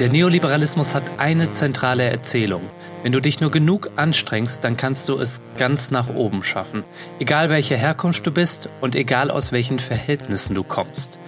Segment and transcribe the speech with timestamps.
[0.00, 2.62] Der Neoliberalismus hat eine zentrale Erzählung.
[3.04, 6.82] Wenn du dich nur genug anstrengst, dann kannst du es ganz nach oben schaffen.
[7.20, 11.18] Egal welche Herkunft du bist und egal aus welchen Verhältnissen du kommst.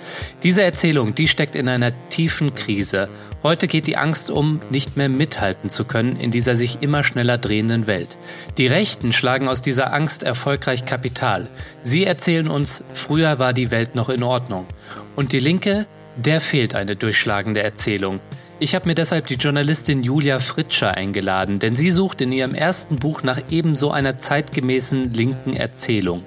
[0.43, 3.09] Diese Erzählung, die steckt in einer tiefen Krise.
[3.45, 7.39] Heute geht die Angst um, nicht mehr mithalten zu können in dieser sich immer schneller
[7.39, 8.19] drehenden Welt.
[8.59, 11.47] Die Rechten schlagen aus dieser Angst erfolgreich Kapital.
[11.83, 14.67] Sie erzählen uns, früher war die Welt noch in Ordnung.
[15.15, 15.87] Und die Linke,
[16.17, 18.19] der fehlt eine durchschlagende Erzählung.
[18.59, 22.97] Ich habe mir deshalb die Journalistin Julia Fritscher eingeladen, denn sie sucht in ihrem ersten
[22.97, 26.23] Buch nach ebenso einer zeitgemäßen linken Erzählung.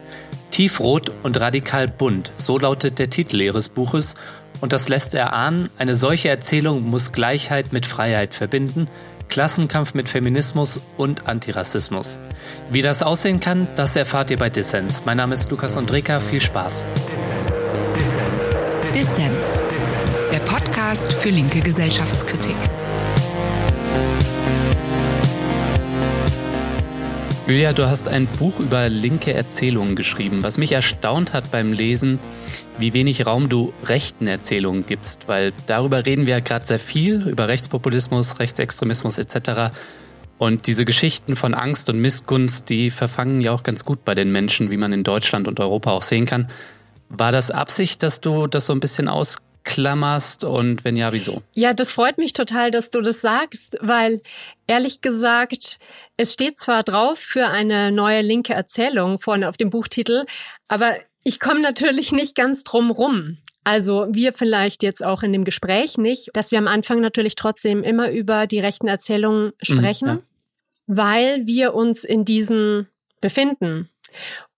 [0.52, 4.16] Tiefrot und radikal bunt, so lautet der Titel ihres Buches,
[4.62, 8.90] und das lässt erahnen, eine solche Erzählung muss Gleichheit mit Freiheit verbinden,
[9.30, 12.20] Klassenkampf mit Feminismus und Antirassismus.
[12.70, 15.04] Wie das aussehen kann, das erfahrt ihr bei Dissens.
[15.06, 16.86] Mein Name ist Lukas Andreka, viel Spaß.
[18.94, 19.66] Dissens
[20.90, 22.56] Podcast für linke Gesellschaftskritik.
[27.46, 32.18] Julia, du hast ein Buch über linke Erzählungen geschrieben, was mich erstaunt hat beim Lesen,
[32.80, 37.28] wie wenig Raum du rechten Erzählungen gibst, weil darüber reden wir ja gerade sehr viel,
[37.28, 39.76] über Rechtspopulismus, Rechtsextremismus etc.
[40.40, 44.32] Und diese Geschichten von Angst und Missgunst, die verfangen ja auch ganz gut bei den
[44.32, 46.48] Menschen, wie man in Deutschland und Europa auch sehen kann.
[47.10, 51.42] War das Absicht, dass du das so ein bisschen aus klammerst und wenn ja, wieso?
[51.54, 54.22] Ja, das freut mich total, dass du das sagst, weil
[54.68, 55.80] ehrlich gesagt,
[56.18, 60.26] es steht zwar drauf für eine neue linke Erzählung vorne auf dem Buchtitel,
[60.68, 63.38] aber ich komme natürlich nicht ganz drum rum.
[63.64, 67.84] Also wir vielleicht jetzt auch in dem Gespräch nicht, dass wir am Anfang natürlich trotzdem
[67.84, 70.24] immer über die rechten Erzählungen mhm, sprechen, mhm, ja.
[70.88, 72.88] weil wir uns in diesen
[73.22, 73.90] befinden.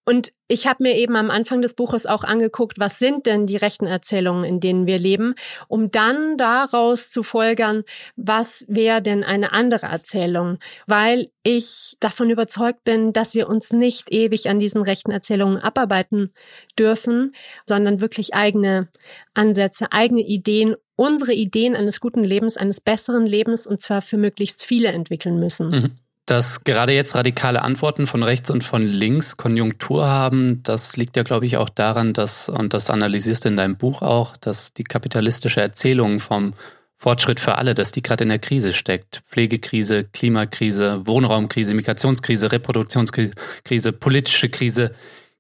[0.04, 3.56] Und ich habe mir eben am Anfang des Buches auch angeguckt, was sind denn die
[3.56, 5.36] rechten Erzählungen, in denen wir leben,
[5.68, 7.84] um dann daraus zu folgern,
[8.16, 14.12] was wäre denn eine andere Erzählung, weil ich davon überzeugt bin, dass wir uns nicht
[14.12, 16.34] ewig an diesen rechten Erzählungen abarbeiten
[16.78, 17.34] dürfen,
[17.68, 18.90] sondern wirklich eigene
[19.36, 24.64] Ansätze, eigene Ideen, unsere Ideen eines guten Lebens, eines besseren Lebens und zwar für möglichst
[24.66, 25.70] viele entwickeln müssen.
[25.70, 26.01] Mhm.
[26.26, 31.24] Dass gerade jetzt radikale Antworten von rechts und von links Konjunktur haben, das liegt ja,
[31.24, 34.84] glaube ich, auch daran, dass, und das analysierst du in deinem Buch auch, dass die
[34.84, 36.54] kapitalistische Erzählung vom
[36.98, 39.24] Fortschritt für alle, dass die gerade in der Krise steckt.
[39.28, 44.94] Pflegekrise, Klimakrise, Wohnraumkrise, Migrationskrise, Reproduktionskrise, politische Krise.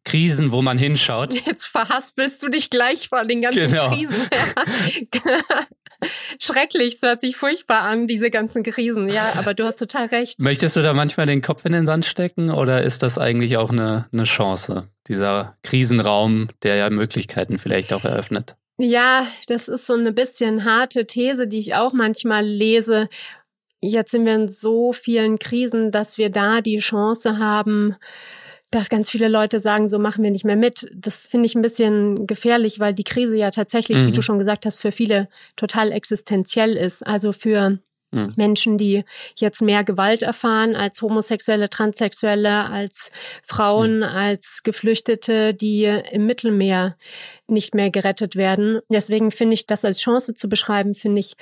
[0.03, 1.31] Krisen, wo man hinschaut.
[1.45, 3.89] Jetzt verhaspelst du dich gleich vor den ganzen genau.
[3.89, 4.15] Krisen.
[6.39, 9.07] Schrecklich, es hört sich furchtbar an, diese ganzen Krisen.
[9.07, 10.41] Ja, aber du hast total recht.
[10.41, 13.69] Möchtest du da manchmal den Kopf in den Sand stecken oder ist das eigentlich auch
[13.69, 18.55] eine, eine Chance, dieser Krisenraum, der ja Möglichkeiten vielleicht auch eröffnet?
[18.77, 23.09] Ja, das ist so eine bisschen harte These, die ich auch manchmal lese.
[23.79, 27.95] Jetzt sind wir in so vielen Krisen, dass wir da die Chance haben,
[28.71, 30.89] dass ganz viele Leute sagen, so machen wir nicht mehr mit.
[30.95, 34.07] Das finde ich ein bisschen gefährlich, weil die Krise ja tatsächlich, mhm.
[34.07, 35.27] wie du schon gesagt hast, für viele
[35.57, 37.05] total existenziell ist.
[37.05, 37.79] Also für
[38.11, 38.33] mhm.
[38.37, 39.03] Menschen, die
[39.35, 43.11] jetzt mehr Gewalt erfahren als Homosexuelle, Transsexuelle, als
[43.43, 44.03] Frauen, mhm.
[44.03, 46.95] als Geflüchtete, die im Mittelmeer
[47.47, 48.79] nicht mehr gerettet werden.
[48.89, 51.33] Deswegen finde ich das als Chance zu beschreiben, finde ich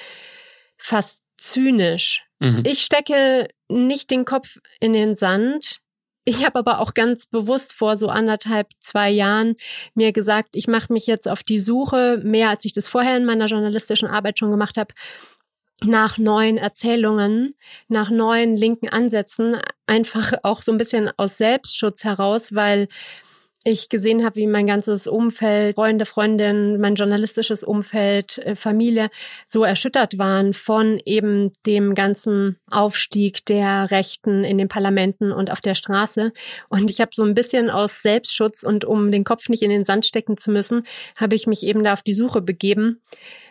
[0.77, 2.23] fast zynisch.
[2.39, 2.63] Mhm.
[2.65, 5.79] Ich stecke nicht den Kopf in den Sand.
[6.25, 9.55] Ich habe aber auch ganz bewusst vor so anderthalb, zwei Jahren
[9.95, 13.25] mir gesagt, ich mache mich jetzt auf die Suche, mehr als ich das vorher in
[13.25, 14.93] meiner journalistischen Arbeit schon gemacht habe,
[15.81, 17.55] nach neuen Erzählungen,
[17.87, 19.57] nach neuen linken Ansätzen,
[19.87, 22.89] einfach auch so ein bisschen aus Selbstschutz heraus, weil
[23.69, 29.09] ich gesehen habe, wie mein ganzes Umfeld, Freunde, Freundinnen, mein journalistisches Umfeld, äh, Familie
[29.45, 35.61] so erschüttert waren von eben dem ganzen Aufstieg der Rechten in den Parlamenten und auf
[35.61, 36.33] der Straße.
[36.69, 39.85] Und ich habe so ein bisschen aus Selbstschutz und um den Kopf nicht in den
[39.85, 40.83] Sand stecken zu müssen,
[41.15, 43.01] habe ich mich eben da auf die Suche begeben.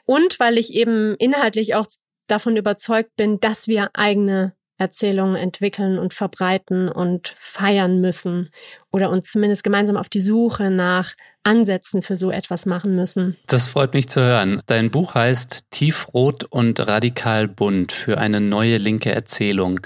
[0.04, 1.86] Und weil ich eben inhaltlich auch
[2.26, 8.50] davon überzeugt bin, dass wir eigene Erzählungen entwickeln und verbreiten und feiern müssen
[8.92, 13.36] oder uns zumindest gemeinsam auf die Suche nach Ansätzen für so etwas machen müssen.
[13.46, 14.62] Das freut mich zu hören.
[14.66, 19.80] Dein Buch heißt Tiefrot und radikal bunt für eine neue linke Erzählung.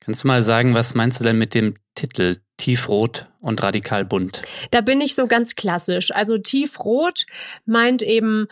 [0.00, 4.42] Kannst du mal sagen, was meinst du denn mit dem Titel Tiefrot und radikal bunt?
[4.70, 6.10] Da bin ich so ganz klassisch.
[6.12, 7.26] Also Tiefrot
[7.66, 8.46] meint eben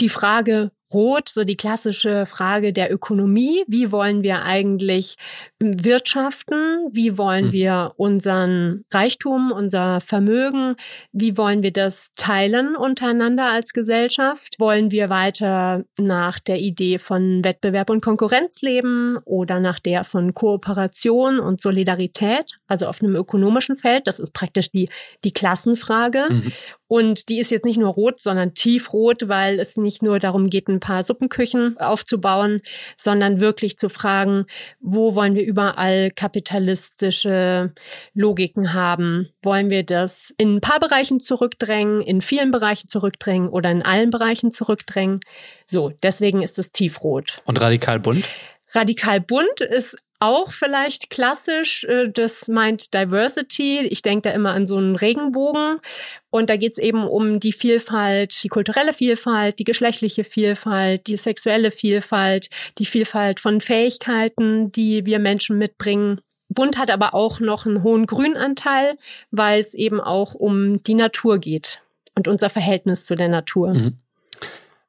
[0.00, 3.64] die Frage, Rot, so die klassische Frage der Ökonomie.
[3.66, 5.16] Wie wollen wir eigentlich
[5.62, 6.88] wirtschaften?
[6.90, 7.52] Wie wollen mhm.
[7.52, 10.76] wir unseren Reichtum, unser Vermögen,
[11.12, 14.56] wie wollen wir das teilen untereinander als Gesellschaft?
[14.58, 20.34] Wollen wir weiter nach der Idee von Wettbewerb und Konkurrenz leben oder nach der von
[20.34, 24.06] Kooperation und Solidarität, also auf einem ökonomischen Feld?
[24.06, 24.88] Das ist praktisch die,
[25.24, 26.26] die Klassenfrage.
[26.28, 26.52] Mhm.
[26.92, 30.68] Und die ist jetzt nicht nur rot, sondern tiefrot, weil es nicht nur darum geht,
[30.68, 32.60] ein paar Suppenküchen aufzubauen,
[32.98, 34.44] sondern wirklich zu fragen,
[34.78, 37.72] wo wollen wir überall kapitalistische
[38.14, 39.28] Logiken haben?
[39.42, 44.08] Wollen wir das in ein paar Bereichen zurückdrängen, in vielen Bereichen zurückdrängen oder in allen
[44.08, 45.20] Bereichen zurückdrängen?
[45.66, 47.42] So, deswegen ist es tiefrot.
[47.44, 48.26] Und radikal bunt?
[48.70, 53.80] Radikal bunt ist auch vielleicht klassisch, äh, das meint Diversity.
[53.80, 55.80] Ich denke da immer an so einen Regenbogen.
[56.30, 61.16] Und da geht es eben um die Vielfalt, die kulturelle Vielfalt, die geschlechtliche Vielfalt, die
[61.16, 66.20] sexuelle Vielfalt, die Vielfalt von Fähigkeiten, die wir Menschen mitbringen.
[66.48, 68.96] Bunt hat aber auch noch einen hohen Grünanteil,
[69.32, 71.80] weil es eben auch um die Natur geht
[72.14, 73.74] und unser Verhältnis zu der Natur.
[73.74, 73.98] Mhm.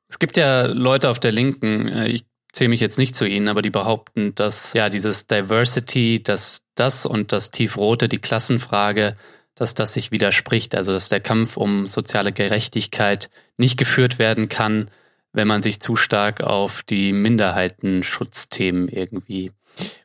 [0.08, 3.50] Es gibt ja Leute auf der Linken, äh, ich zähle mich jetzt nicht zu ihnen,
[3.50, 9.16] aber die behaupten, dass ja dieses Diversity, dass das und das Tiefrote, die Klassenfrage,
[9.56, 10.76] dass das sich widerspricht.
[10.76, 14.90] Also dass der Kampf um soziale Gerechtigkeit nicht geführt werden kann,
[15.34, 19.52] wenn man sich zu stark auf die Minderheitenschutzthemen irgendwie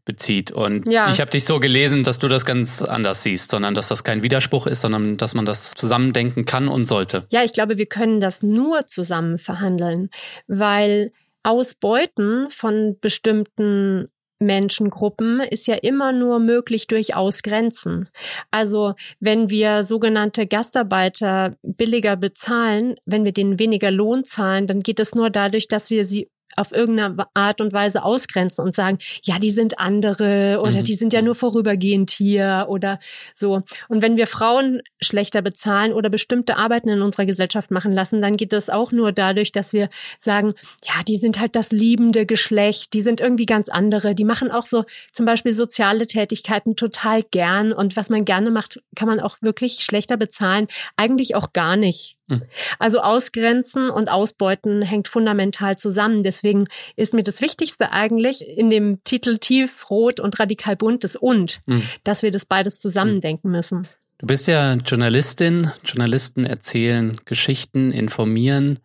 [0.06, 0.50] bezieht.
[0.50, 1.10] Und ja.
[1.10, 4.22] ich habe dich so gelesen, dass du das ganz anders siehst, sondern dass das kein
[4.22, 7.24] Widerspruch ist, sondern dass man das zusammendenken kann und sollte.
[7.28, 10.08] Ja, ich glaube, wir können das nur zusammen verhandeln,
[10.46, 11.12] weil
[11.42, 14.08] Ausbeuten von bestimmten
[14.40, 18.08] Menschengruppen ist ja immer nur möglich durch Ausgrenzen.
[18.50, 25.00] Also wenn wir sogenannte Gastarbeiter billiger bezahlen, wenn wir denen weniger Lohn zahlen, dann geht
[25.00, 29.38] es nur dadurch, dass wir sie auf irgendeine Art und Weise ausgrenzen und sagen, ja,
[29.38, 30.84] die sind andere oder mhm.
[30.84, 32.98] die sind ja nur vorübergehend hier oder
[33.32, 33.62] so.
[33.88, 38.36] Und wenn wir Frauen schlechter bezahlen oder bestimmte Arbeiten in unserer Gesellschaft machen lassen, dann
[38.36, 39.88] geht das auch nur dadurch, dass wir
[40.18, 44.50] sagen, ja, die sind halt das liebende Geschlecht, die sind irgendwie ganz andere, die machen
[44.50, 49.20] auch so zum Beispiel soziale Tätigkeiten total gern und was man gerne macht, kann man
[49.20, 50.66] auch wirklich schlechter bezahlen,
[50.96, 52.17] eigentlich auch gar nicht.
[52.28, 52.42] Hm.
[52.78, 56.22] Also Ausgrenzen und Ausbeuten hängt fundamental zusammen.
[56.22, 56.66] Deswegen
[56.96, 61.60] ist mir das Wichtigste eigentlich in dem Titel Tief, Rot und Radikal Bunt das Und,
[61.66, 61.82] mhm.
[62.04, 63.88] dass wir das beides zusammendenken müssen.
[64.18, 65.70] Du bist ja Journalistin.
[65.84, 68.80] Journalisten erzählen Geschichten, informieren.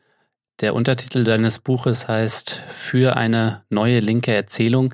[0.62, 4.94] Der Untertitel deines Buches heißt Für eine neue linke Erzählung.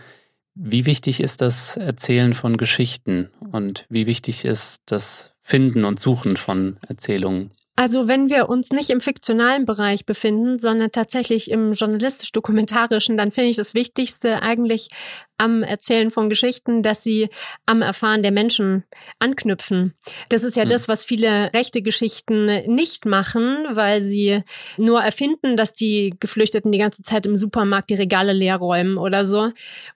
[0.56, 6.38] Wie wichtig ist das Erzählen von Geschichten und wie wichtig ist das Finden und Suchen
[6.38, 7.50] von Erzählungen?
[7.80, 13.52] Also wenn wir uns nicht im fiktionalen Bereich befinden, sondern tatsächlich im journalistisch-dokumentarischen, dann finde
[13.52, 14.90] ich das Wichtigste eigentlich
[15.40, 17.30] am Erzählen von Geschichten, dass sie
[17.66, 18.84] am Erfahren der Menschen
[19.20, 19.96] anknüpfen.
[20.30, 20.70] Das ist ja mhm.
[20.70, 24.44] das, was viele rechte Geschichten nicht machen, weil sie
[24.78, 29.26] nur erfinden, dass die Geflüchteten die ganze Zeit im Supermarkt die Regale leer räumen oder
[29.26, 29.52] so.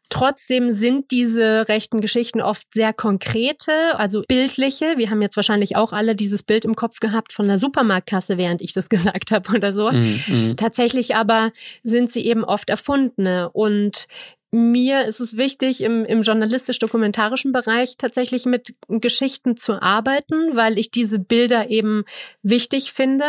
[0.09, 4.93] Trotzdem sind diese rechten Geschichten oft sehr konkrete, also bildliche.
[4.97, 8.61] Wir haben jetzt wahrscheinlich auch alle dieses Bild im Kopf gehabt von der Supermarktkasse, während
[8.61, 9.91] ich das gesagt habe oder so.
[9.91, 10.55] Mhm.
[10.55, 11.51] Tatsächlich aber
[11.81, 14.05] sind sie eben oft erfundene und
[14.53, 20.91] mir ist es wichtig, im, im journalistisch-dokumentarischen Bereich tatsächlich mit Geschichten zu arbeiten, weil ich
[20.91, 22.03] diese Bilder eben
[22.43, 23.25] wichtig finde.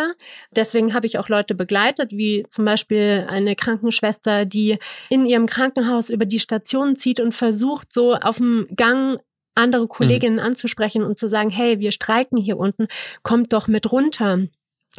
[0.50, 4.78] Deswegen habe ich auch Leute begleitet, wie zum Beispiel eine Krankenschwester, die
[5.09, 9.19] in ihrem Krankenhaus über die Station zieht und versucht, so auf dem Gang
[9.54, 10.43] andere Kolleginnen mhm.
[10.45, 12.87] anzusprechen und zu sagen, hey, wir streiken hier unten,
[13.23, 14.40] kommt doch mit runter.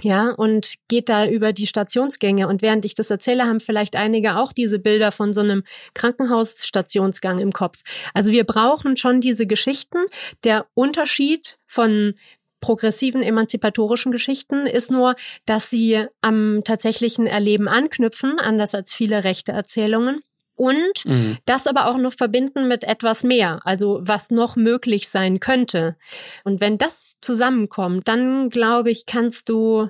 [0.02, 2.48] Ja, und geht da über die Stationsgänge.
[2.48, 7.40] Und während ich das erzähle, haben vielleicht einige auch diese Bilder von so einem Krankenhausstationsgang
[7.40, 7.82] im Kopf.
[8.14, 10.00] Also wir brauchen schon diese Geschichten.
[10.44, 12.16] Der Unterschied von
[12.60, 19.52] progressiven emanzipatorischen Geschichten ist nur, dass sie am tatsächlichen Erleben anknüpfen, anders als viele rechte
[19.52, 20.22] Erzählungen
[20.56, 21.38] und mhm.
[21.46, 25.96] das aber auch noch verbinden mit etwas mehr, also was noch möglich sein könnte.
[26.44, 29.90] Und wenn das zusammenkommt, dann glaube ich, kannst du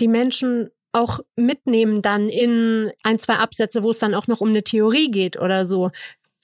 [0.00, 4.48] die Menschen auch mitnehmen dann in ein, zwei Absätze, wo es dann auch noch um
[4.48, 5.90] eine Theorie geht oder so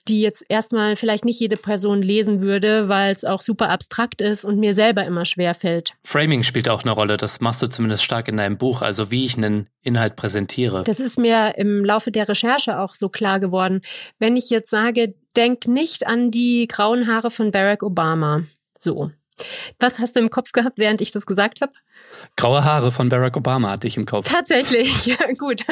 [0.08, 4.44] die jetzt erstmal vielleicht nicht jede Person lesen würde, weil es auch super abstrakt ist
[4.44, 5.94] und mir selber immer schwer fällt.
[6.04, 7.16] Framing spielt auch eine Rolle.
[7.16, 10.84] Das machst du zumindest stark in deinem Buch, also wie ich einen Inhalt präsentiere.
[10.84, 13.80] Das ist mir im Laufe der Recherche auch so klar geworden.
[14.18, 18.42] Wenn ich jetzt sage, denk nicht an die grauen Haare von Barack Obama.
[18.76, 19.10] So.
[19.78, 21.72] Was hast du im Kopf gehabt, während ich das gesagt habe?
[22.36, 24.28] Graue Haare von Barack Obama hatte ich im Kopf.
[24.28, 25.64] Tatsächlich, ja, gut.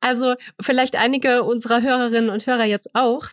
[0.00, 3.28] Also vielleicht einige unserer Hörerinnen und Hörer jetzt auch.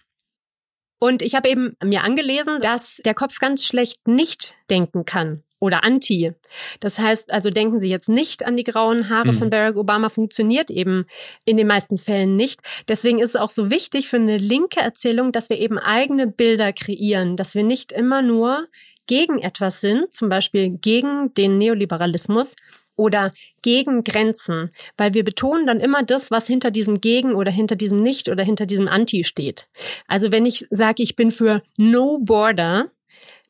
[1.00, 5.86] Und ich habe eben mir angelesen, dass der Kopf ganz schlecht nicht denken kann oder
[5.86, 6.34] anti.
[6.82, 9.38] Das heißt, also denken Sie jetzt nicht an die grauen Haare mhm.
[9.38, 11.06] von Barack Obama, funktioniert eben
[11.46, 12.60] in den meisten Fällen nicht.
[12.90, 16.74] Deswegen ist es auch so wichtig für eine linke Erzählung, dass wir eben eigene Bilder
[16.74, 18.68] kreieren, dass wir nicht immer nur
[19.08, 22.56] gegen etwas sind, zum Beispiel gegen den Neoliberalismus
[22.96, 23.32] oder
[23.62, 28.02] gegen Grenzen, weil wir betonen dann immer das, was hinter diesem Gegen oder hinter diesem
[28.02, 29.68] Nicht oder hinter diesem Anti steht.
[30.08, 32.92] Also wenn ich sage, ich bin für No Border,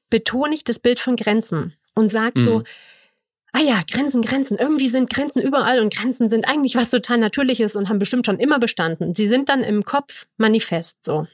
[0.10, 2.64] betone ich das Bild von Grenzen und sag so, mhm.
[3.52, 7.76] ah ja, Grenzen, Grenzen, irgendwie sind Grenzen überall und Grenzen sind eigentlich was total Natürliches
[7.76, 9.16] und haben bestimmt schon immer bestanden.
[9.16, 11.28] Sie sind dann im Kopf manifest so.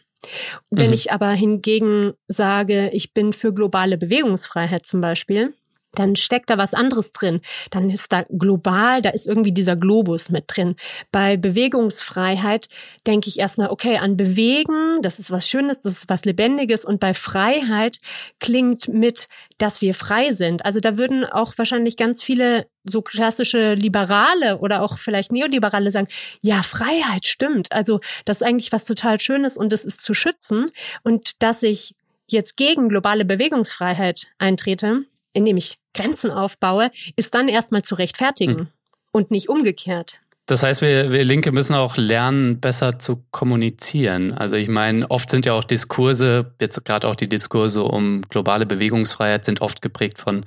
[0.70, 0.94] Wenn mhm.
[0.94, 5.54] ich aber hingegen sage, ich bin für globale Bewegungsfreiheit zum Beispiel,
[5.96, 7.42] dann steckt da was anderes drin.
[7.72, 10.76] Dann ist da global, da ist irgendwie dieser Globus mit drin.
[11.12, 12.68] Bei Bewegungsfreiheit
[13.08, 16.86] denke ich erstmal, okay, an Bewegen, das ist was Schönes, das ist was Lebendiges.
[16.86, 17.98] Und bei Freiheit
[18.40, 19.28] klingt mit,
[19.58, 20.64] dass wir frei sind.
[20.64, 26.08] Also da würden auch wahrscheinlich ganz viele so klassische Liberale oder auch vielleicht Neoliberale sagen,
[26.42, 27.72] ja, Freiheit stimmt.
[27.72, 30.72] Also das ist eigentlich was total Schönes und das ist zu schützen.
[31.04, 31.96] Und dass ich
[32.28, 35.04] jetzt gegen globale Bewegungsfreiheit eintrete,
[35.34, 38.68] indem ich Grenzen aufbaue, ist dann erstmal zu rechtfertigen hm.
[39.12, 40.20] und nicht umgekehrt.
[40.50, 44.34] Das heißt, wir, wir Linke müssen auch lernen, besser zu kommunizieren.
[44.34, 48.66] Also ich meine, oft sind ja auch Diskurse, jetzt gerade auch die Diskurse um globale
[48.66, 50.46] Bewegungsfreiheit, sind oft geprägt von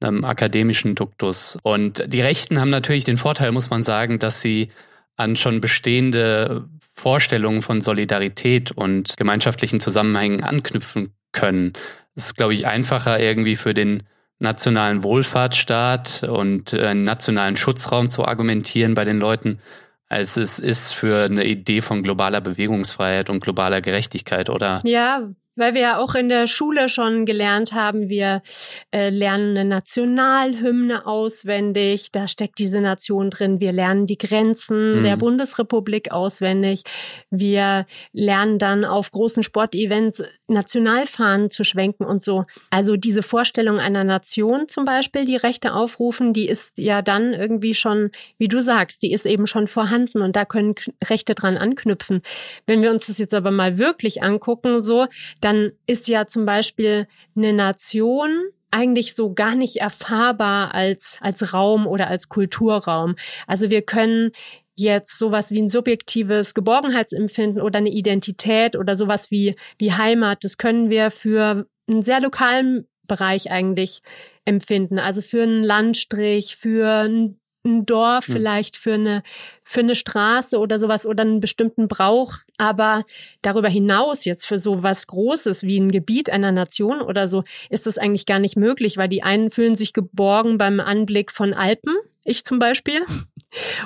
[0.00, 1.56] einem akademischen Duktus.
[1.62, 4.70] Und die Rechten haben natürlich den Vorteil, muss man sagen, dass sie
[5.16, 11.74] an schon bestehende Vorstellungen von Solidarität und gemeinschaftlichen Zusammenhängen anknüpfen können.
[12.16, 14.02] Es ist, glaube ich, einfacher irgendwie für den
[14.38, 19.60] nationalen Wohlfahrtsstaat und äh, einen nationalen Schutzraum zu argumentieren bei den Leuten,
[20.08, 24.80] als es ist für eine Idee von globaler Bewegungsfreiheit und globaler Gerechtigkeit, oder?
[24.84, 28.42] Ja, weil wir ja auch in der Schule schon gelernt haben, wir
[28.90, 33.60] äh, lernen eine Nationalhymne auswendig, da steckt diese Nation drin.
[33.60, 35.04] Wir lernen die Grenzen mhm.
[35.04, 36.82] der Bundesrepublik auswendig.
[37.30, 42.44] Wir lernen dann auf großen Sportevents Nationalfahnen zu schwenken und so.
[42.70, 47.74] Also diese Vorstellung einer Nation zum Beispiel, die Rechte aufrufen, die ist ja dann irgendwie
[47.74, 52.22] schon, wie du sagst, die ist eben schon vorhanden und da können Rechte dran anknüpfen.
[52.66, 55.06] Wenn wir uns das jetzt aber mal wirklich angucken, so,
[55.40, 61.86] dann ist ja zum Beispiel eine Nation eigentlich so gar nicht erfahrbar als, als Raum
[61.86, 63.14] oder als Kulturraum.
[63.46, 64.32] Also wir können
[64.76, 70.58] jetzt sowas wie ein subjektives Geborgenheitsempfinden oder eine Identität oder sowas wie, wie Heimat, das
[70.58, 74.02] können wir für einen sehr lokalen Bereich eigentlich
[74.44, 74.98] empfinden.
[74.98, 78.34] Also für einen Landstrich, für ein ein Dorf, hm.
[78.34, 79.22] vielleicht für eine,
[79.62, 82.34] für eine Straße oder sowas oder einen bestimmten Brauch.
[82.58, 83.04] Aber
[83.42, 87.86] darüber hinaus jetzt für so was Großes wie ein Gebiet einer Nation oder so ist
[87.86, 91.94] das eigentlich gar nicht möglich, weil die einen fühlen sich geborgen beim Anblick von Alpen,
[92.22, 93.04] ich zum Beispiel.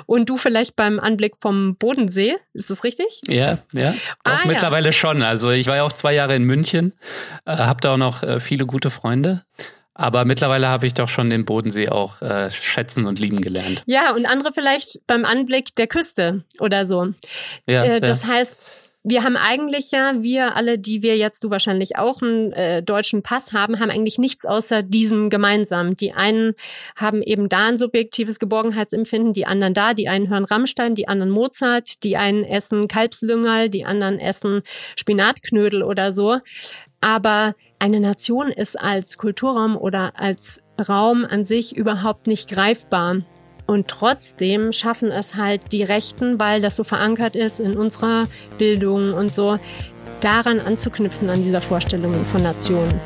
[0.05, 3.21] Und du vielleicht beim Anblick vom Bodensee, ist das richtig?
[3.27, 3.93] Ja, ja.
[4.23, 4.91] Doch, ah, mittlerweile ja.
[4.91, 5.21] schon.
[5.21, 6.93] Also ich war ja auch zwei Jahre in München,
[7.45, 9.43] äh, habe da auch noch äh, viele gute Freunde.
[9.93, 13.83] Aber mittlerweile habe ich doch schon den Bodensee auch äh, schätzen und lieben gelernt.
[13.85, 17.09] Ja, und andere vielleicht beim Anblick der Küste oder so.
[17.67, 18.29] Ja, äh, das ja.
[18.29, 22.83] heißt, wir haben eigentlich ja, wir alle, die wir jetzt, du wahrscheinlich auch einen äh,
[22.83, 25.95] deutschen Pass haben, haben eigentlich nichts außer diesem gemeinsam.
[25.95, 26.53] Die einen
[26.97, 31.31] haben eben da ein subjektives Geborgenheitsempfinden, die anderen da, die einen hören Rammstein, die anderen
[31.31, 34.63] Mozart, die einen essen Kalbslüngerl, die anderen essen
[34.97, 36.39] Spinatknödel oder so.
[36.99, 43.21] Aber eine Nation ist als Kulturraum oder als Raum an sich überhaupt nicht greifbar.
[43.69, 48.23] Und trotzdem schaffen es halt die Rechten, weil das so verankert ist in unserer
[48.57, 49.59] Bildung und so,
[50.21, 52.99] daran anzuknüpfen an dieser Vorstellung von Nationen.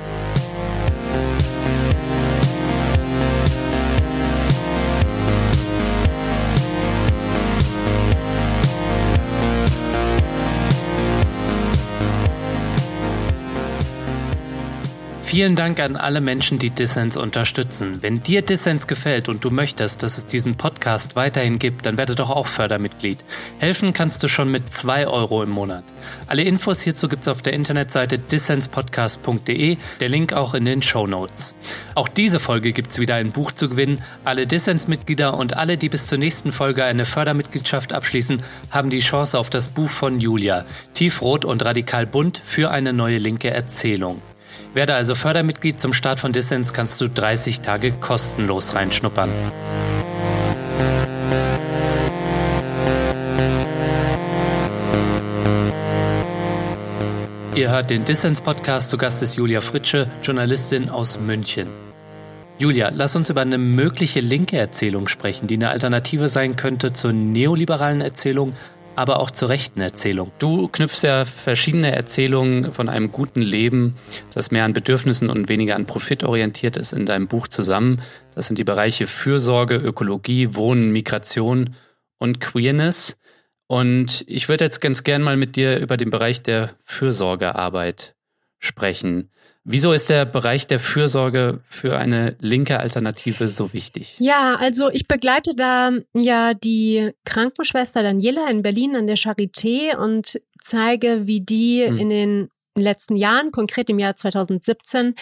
[15.33, 18.03] Vielen Dank an alle Menschen, die Dissens unterstützen.
[18.03, 22.13] Wenn dir Dissens gefällt und du möchtest, dass es diesen Podcast weiterhin gibt, dann werde
[22.13, 23.17] doch auch Fördermitglied.
[23.57, 25.85] Helfen kannst du schon mit zwei Euro im Monat.
[26.27, 31.55] Alle Infos hierzu gibt's auf der Internetseite dissenspodcast.de, der Link auch in den Show Notes.
[31.95, 34.03] Auch diese Folge gibt's wieder ein Buch zu gewinnen.
[34.23, 39.39] Alle Dissens-Mitglieder und alle, die bis zur nächsten Folge eine Fördermitgliedschaft abschließen, haben die Chance
[39.39, 40.63] auf das Buch von Julia,
[40.93, 44.21] Tiefrot und radikal bunt für eine neue linke Erzählung.
[44.73, 49.29] Werde also Fördermitglied zum Start von Dissens kannst du 30 Tage kostenlos reinschnuppern.
[57.55, 58.89] Ihr hört den Dissens-Podcast.
[58.89, 61.67] Zu Gast ist Julia Fritsche, Journalistin aus München.
[62.57, 67.13] Julia, lass uns über eine mögliche linke Erzählung sprechen, die eine Alternative sein könnte zur
[67.13, 68.53] neoliberalen Erzählung,
[68.95, 70.31] aber auch zur rechten Erzählung.
[70.39, 73.95] Du knüpfst ja verschiedene Erzählungen von einem guten Leben,
[74.33, 78.01] das mehr an Bedürfnissen und weniger an Profit orientiert ist, in deinem Buch zusammen.
[78.35, 81.75] Das sind die Bereiche Fürsorge, Ökologie, Wohnen, Migration
[82.17, 83.17] und Queerness.
[83.67, 88.15] Und ich würde jetzt ganz gern mal mit dir über den Bereich der Fürsorgearbeit
[88.59, 89.29] sprechen.
[89.65, 94.17] Wieso ist der Bereich der Fürsorge für eine linke Alternative so wichtig?
[94.19, 100.41] Ja, also ich begleite da ja die Krankenschwester Daniela in Berlin an der Charité und
[100.59, 101.97] zeige, wie die hm.
[101.97, 105.15] in den letzten Jahren, konkret im Jahr 2017,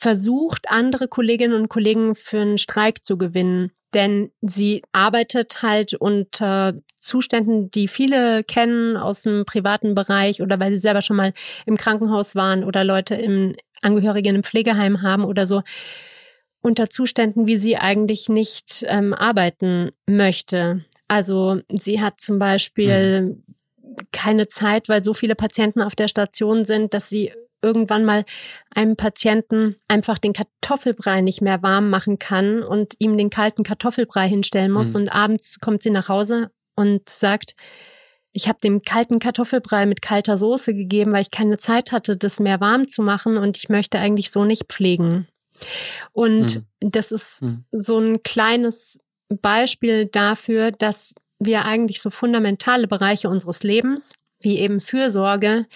[0.00, 3.70] versucht, andere Kolleginnen und Kollegen für einen Streik zu gewinnen.
[3.92, 10.72] Denn sie arbeitet halt unter Zuständen, die viele kennen aus dem privaten Bereich oder weil
[10.72, 11.34] sie selber schon mal
[11.66, 15.62] im Krankenhaus waren oder Leute im Angehörigen im Pflegeheim haben oder so,
[16.62, 20.82] unter Zuständen, wie sie eigentlich nicht ähm, arbeiten möchte.
[21.08, 23.44] Also sie hat zum Beispiel mhm.
[24.12, 28.24] keine Zeit, weil so viele Patienten auf der Station sind, dass sie irgendwann mal
[28.74, 34.28] einem Patienten einfach den Kartoffelbrei nicht mehr warm machen kann und ihm den kalten Kartoffelbrei
[34.28, 34.90] hinstellen muss.
[34.90, 35.00] Mhm.
[35.00, 37.54] Und abends kommt sie nach Hause und sagt,
[38.32, 42.40] ich habe dem kalten Kartoffelbrei mit kalter Soße gegeben, weil ich keine Zeit hatte, das
[42.40, 45.26] mehr warm zu machen und ich möchte eigentlich so nicht pflegen.
[46.12, 46.90] Und mhm.
[46.90, 47.64] das ist mhm.
[47.72, 54.80] so ein kleines Beispiel dafür, dass wir eigentlich so fundamentale Bereiche unseres Lebens, wie eben
[54.80, 55.66] Fürsorge,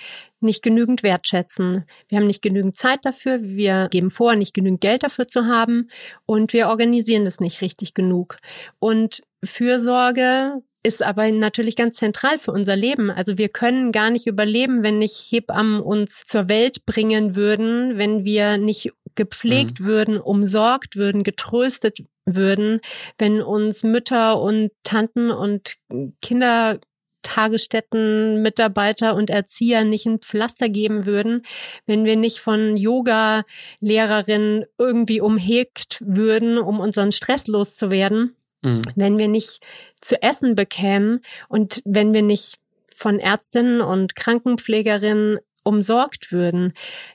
[0.41, 1.85] nicht genügend wertschätzen.
[2.09, 5.89] Wir haben nicht genügend Zeit dafür, wir geben vor, nicht genügend Geld dafür zu haben
[6.27, 8.37] und wir organisieren das nicht richtig genug.
[8.79, 13.11] Und Fürsorge ist aber natürlich ganz zentral für unser Leben.
[13.11, 18.25] Also wir können gar nicht überleben, wenn nicht Hebammen uns zur Welt bringen würden, wenn
[18.25, 19.85] wir nicht gepflegt mhm.
[19.87, 22.81] würden, umsorgt würden, getröstet würden,
[23.19, 25.77] wenn uns Mütter und Tanten und
[26.21, 26.79] Kinder
[27.25, 31.43] Tagesstätten, Mitarbeiter und Erzieher nicht ein Pflaster geben würden,
[31.87, 38.83] wenn wir nicht von Yoga-Lehrerinnen irgendwie umhegt würden, um unseren Stress loszuwerden, mhm.
[38.95, 39.61] wenn wir nicht
[40.01, 42.59] zu essen bekämen und wenn wir nicht
[42.95, 46.75] von Ärztinnen und Krankenpflegerinnen umsorgt würden.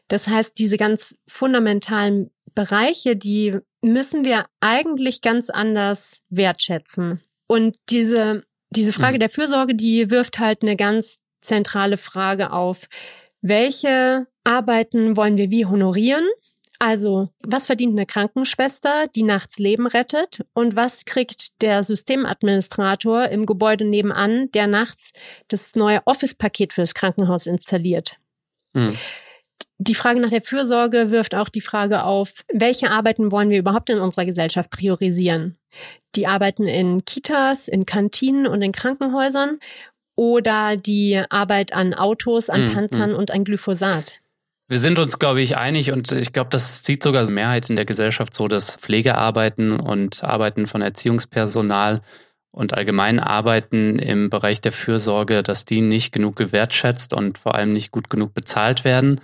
[0.09, 7.21] Das heißt, diese ganz fundamentalen Bereiche, die müssen wir eigentlich ganz anders wertschätzen.
[7.47, 9.19] Und diese diese Frage mhm.
[9.19, 12.87] der Fürsorge, die wirft halt eine ganz zentrale Frage auf.
[13.41, 16.27] Welche Arbeiten wollen wir wie honorieren?
[16.81, 20.45] Also, was verdient eine Krankenschwester, die nachts Leben rettet?
[20.53, 25.11] Und was kriegt der Systemadministrator im Gebäude nebenan, der nachts
[25.49, 28.15] das neue Office-Paket fürs Krankenhaus installiert?
[28.73, 28.95] Mhm
[29.79, 33.89] die Frage nach der Fürsorge wirft auch die Frage auf, welche Arbeiten wollen wir überhaupt
[33.89, 35.57] in unserer Gesellschaft priorisieren?
[36.15, 39.59] Die Arbeiten in Kitas, in Kantinen und in Krankenhäusern
[40.15, 42.73] oder die Arbeit an Autos, an mhm.
[42.73, 44.15] Panzern und an Glyphosat?
[44.67, 47.77] Wir sind uns, glaube ich, einig und ich glaube, das sieht sogar die Mehrheit in
[47.77, 52.01] der Gesellschaft so, dass Pflegearbeiten und Arbeiten von Erziehungspersonal
[52.51, 57.69] und allgemein Arbeiten im Bereich der Fürsorge, dass die nicht genug gewertschätzt und vor allem
[57.69, 59.21] nicht gut genug bezahlt werden.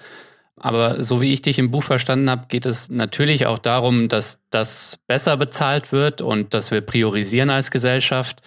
[0.57, 4.39] Aber so wie ich dich im Buch verstanden habe, geht es natürlich auch darum, dass
[4.49, 8.41] das besser bezahlt wird und dass wir priorisieren als Gesellschaft.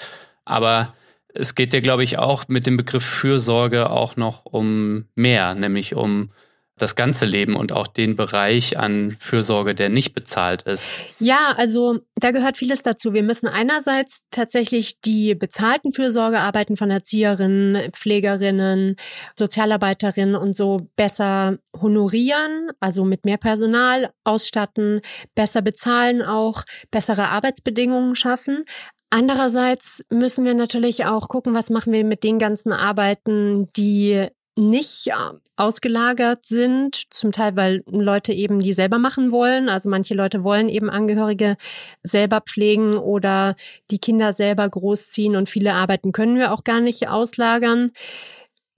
[0.44, 0.94] Aber
[1.34, 5.94] es geht dir, glaube ich, auch mit dem Begriff Fürsorge auch noch um mehr, nämlich
[5.94, 6.30] um
[6.78, 10.92] das ganze Leben und auch den Bereich an Fürsorge, der nicht bezahlt ist?
[11.18, 13.12] Ja, also da gehört vieles dazu.
[13.12, 18.96] Wir müssen einerseits tatsächlich die bezahlten Fürsorgearbeiten von Erzieherinnen, Pflegerinnen,
[19.38, 25.00] Sozialarbeiterinnen und so besser honorieren, also mit mehr Personal ausstatten,
[25.34, 28.64] besser bezahlen auch, bessere Arbeitsbedingungen schaffen.
[29.10, 35.08] Andererseits müssen wir natürlich auch gucken, was machen wir mit den ganzen Arbeiten, die nicht
[35.56, 39.68] ausgelagert sind, zum Teil weil Leute eben die selber machen wollen.
[39.68, 41.56] Also manche Leute wollen eben Angehörige
[42.02, 43.56] selber pflegen oder
[43.90, 47.90] die Kinder selber großziehen und viele Arbeiten können wir auch gar nicht auslagern.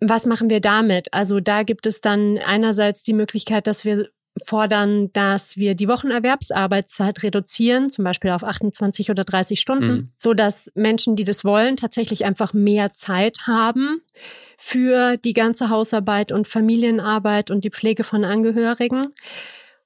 [0.01, 1.13] Was machen wir damit?
[1.13, 4.09] Also da gibt es dann einerseits die Möglichkeit, dass wir
[4.45, 10.13] fordern, dass wir die Wochenerwerbsarbeitszeit reduzieren, zum Beispiel auf 28 oder 30 Stunden, mhm.
[10.17, 14.01] so dass Menschen, die das wollen, tatsächlich einfach mehr Zeit haben
[14.57, 19.03] für die ganze Hausarbeit und Familienarbeit und die Pflege von Angehörigen.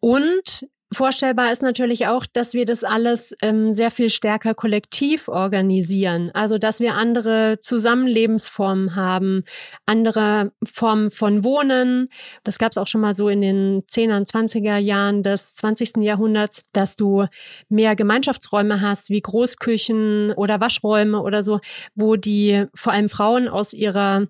[0.00, 6.31] Und Vorstellbar ist natürlich auch, dass wir das alles ähm, sehr viel stärker kollektiv organisieren.
[6.35, 9.42] Also, dass wir andere Zusammenlebensformen haben,
[9.87, 12.09] andere Formen von Wohnen.
[12.44, 15.97] Das gab es auch schon mal so in den 10er und 20er Jahren des 20.
[15.97, 17.27] Jahrhunderts, dass du
[17.68, 21.61] mehr Gemeinschaftsräume hast, wie Großküchen oder Waschräume oder so,
[21.94, 24.27] wo die vor allem Frauen aus ihrer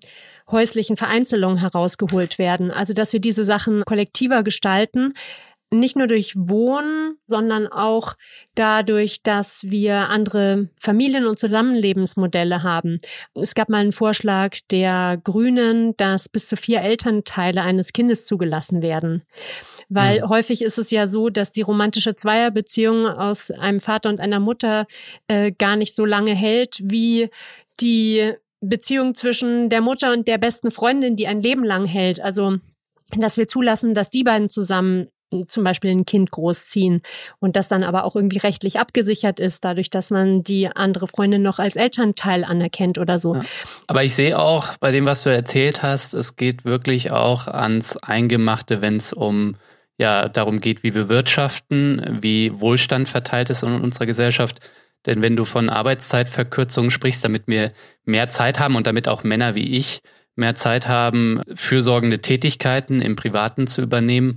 [0.49, 2.71] häuslichen Vereinzelung herausgeholt werden.
[2.71, 5.13] Also, dass wir diese Sachen kollektiver gestalten,
[5.71, 8.15] nicht nur durch Wohnen, sondern auch
[8.55, 12.99] dadurch, dass wir andere Familien- und Zusammenlebensmodelle haben.
[13.33, 18.81] Es gab mal einen Vorschlag der Grünen, dass bis zu vier Elternteile eines Kindes zugelassen
[18.81, 19.23] werden.
[19.89, 20.29] Weil mhm.
[20.29, 24.85] häufig ist es ja so, dass die romantische Zweierbeziehung aus einem Vater und einer Mutter
[25.27, 27.29] äh, gar nicht so lange hält, wie
[27.79, 32.19] die Beziehung zwischen der Mutter und der besten Freundin, die ein Leben lang hält.
[32.19, 32.57] Also
[33.15, 35.07] dass wir zulassen, dass die beiden zusammen
[35.47, 37.01] zum Beispiel ein Kind großziehen
[37.39, 41.41] und das dann aber auch irgendwie rechtlich abgesichert ist, dadurch, dass man die andere Freundin
[41.41, 43.35] noch als Elternteil anerkennt oder so.
[43.35, 43.45] Ja.
[43.87, 47.97] Aber ich sehe auch bei dem, was du erzählt hast, es geht wirklich auch ans
[47.97, 49.55] Eingemachte, wenn es um
[49.97, 54.59] ja darum geht, wie wir wirtschaften, wie Wohlstand verteilt ist in unserer Gesellschaft.
[55.05, 57.71] Denn wenn du von Arbeitszeitverkürzungen sprichst, damit wir
[58.05, 60.01] mehr Zeit haben und damit auch Männer wie ich
[60.35, 64.35] mehr Zeit haben, fürsorgende Tätigkeiten im Privaten zu übernehmen,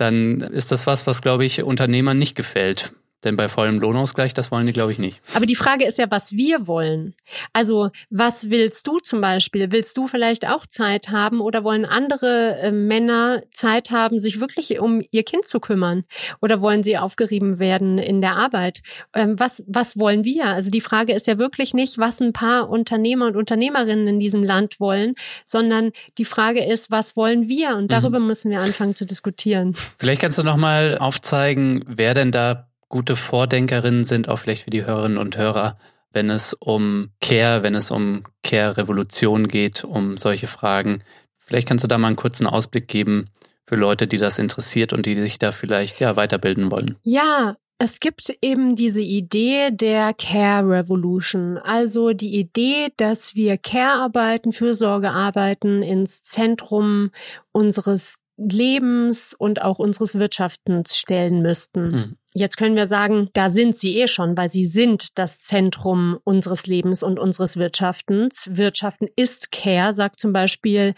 [0.00, 2.92] dann ist das was, was, glaube ich, Unternehmern nicht gefällt.
[3.24, 5.20] Denn bei vollem Lohnausgleich, das wollen die, glaube ich, nicht.
[5.34, 7.14] Aber die Frage ist ja, was wir wollen.
[7.52, 9.72] Also, was willst du zum Beispiel?
[9.72, 14.80] Willst du vielleicht auch Zeit haben oder wollen andere äh, Männer Zeit haben, sich wirklich
[14.80, 16.04] um ihr Kind zu kümmern?
[16.40, 18.80] Oder wollen sie aufgerieben werden in der Arbeit?
[19.12, 20.46] Ähm, was, was wollen wir?
[20.46, 24.42] Also, die Frage ist ja wirklich nicht, was ein paar Unternehmer und Unternehmerinnen in diesem
[24.42, 27.76] Land wollen, sondern die Frage ist, was wollen wir?
[27.76, 28.28] Und darüber mhm.
[28.28, 29.76] müssen wir anfangen zu diskutieren.
[29.98, 34.70] Vielleicht kannst du noch mal aufzeigen, wer denn da gute Vordenkerinnen sind, auch vielleicht für
[34.70, 35.78] die Hörerinnen und Hörer,
[36.12, 41.02] wenn es um Care, wenn es um Care-Revolution geht, um solche Fragen.
[41.38, 43.30] Vielleicht kannst du da mal einen kurzen Ausblick geben
[43.66, 46.96] für Leute, die das interessiert und die sich da vielleicht ja weiterbilden wollen.
[47.04, 54.52] Ja, es gibt eben diese Idee der Care Revolution, also die Idee, dass wir Care-Arbeiten,
[54.52, 57.10] Fürsorgearbeiten ins Zentrum
[57.52, 61.90] unseres Lebens und auch unseres Wirtschaftens stellen müssten.
[61.90, 62.14] Mhm.
[62.32, 66.66] Jetzt können wir sagen, da sind sie eh schon, weil sie sind das Zentrum unseres
[66.66, 68.48] Lebens und unseres Wirtschaftens.
[68.52, 70.94] Wirtschaften ist Care, sagt zum Beispiel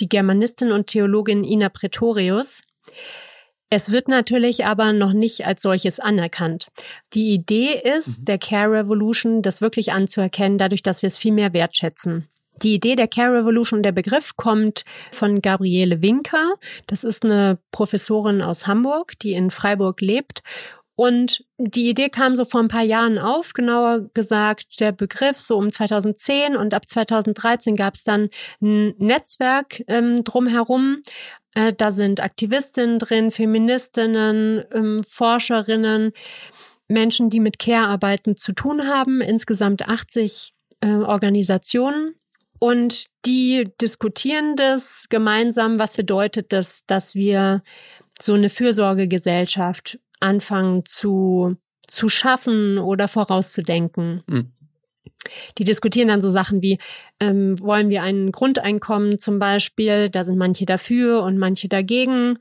[0.00, 2.62] die Germanistin und Theologin Ina Pretorius.
[3.70, 6.66] Es wird natürlich aber noch nicht als solches anerkannt.
[7.14, 8.24] Die Idee ist, mhm.
[8.26, 12.28] der Care Revolution, das wirklich anzuerkennen, dadurch, dass wir es viel mehr wertschätzen.
[12.62, 16.54] Die Idee der Care Revolution, der Begriff kommt von Gabriele Winker.
[16.86, 20.42] Das ist eine Professorin aus Hamburg, die in Freiburg lebt.
[20.94, 25.56] Und die Idee kam so vor ein paar Jahren auf, genauer gesagt der Begriff so
[25.56, 28.28] um 2010 und ab 2013 gab es dann
[28.60, 31.02] ein Netzwerk ähm, drumherum.
[31.54, 36.12] Äh, da sind Aktivistinnen drin, Feministinnen, ähm, Forscherinnen,
[36.88, 42.14] Menschen, die mit Care-Arbeiten zu tun haben, insgesamt 80 äh, Organisationen.
[42.62, 47.64] Und die diskutieren das gemeinsam, was bedeutet das, dass wir
[48.20, 51.56] so eine Fürsorgegesellschaft anfangen zu,
[51.88, 54.22] zu schaffen oder vorauszudenken.
[54.28, 54.52] Mhm.
[55.58, 56.78] Die diskutieren dann so Sachen wie,
[57.18, 60.08] ähm, wollen wir ein Grundeinkommen zum Beispiel?
[60.08, 62.38] Da sind manche dafür und manche dagegen.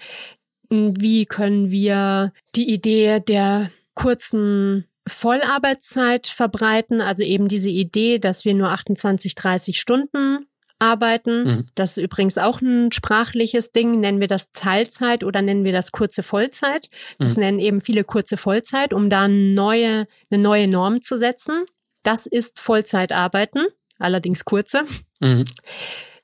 [0.70, 8.54] Wie können wir die Idee der kurzen Vollarbeitszeit verbreiten, also eben diese Idee, dass wir
[8.54, 10.46] nur 28, 30 Stunden
[10.82, 11.44] arbeiten.
[11.44, 11.66] Mhm.
[11.76, 14.00] Das ist übrigens auch ein sprachliches Ding.
[14.00, 16.90] Nennen wir das Teilzeit oder nennen wir das kurze Vollzeit?
[17.20, 17.44] Das mhm.
[17.44, 21.66] nennen eben viele kurze Vollzeit, um da eine neue, eine neue Norm zu setzen.
[22.04, 23.68] Das ist Vollzeitarbeiten,
[24.00, 24.84] allerdings kurze.
[25.20, 25.46] Mhm.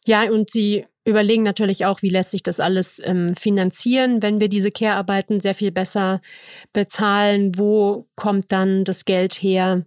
[0.05, 4.49] Ja, und sie überlegen natürlich auch, wie lässt sich das alles ähm, finanzieren, wenn wir
[4.49, 6.21] diese Care-Arbeiten sehr viel besser
[6.73, 7.57] bezahlen.
[7.57, 9.85] Wo kommt dann das Geld her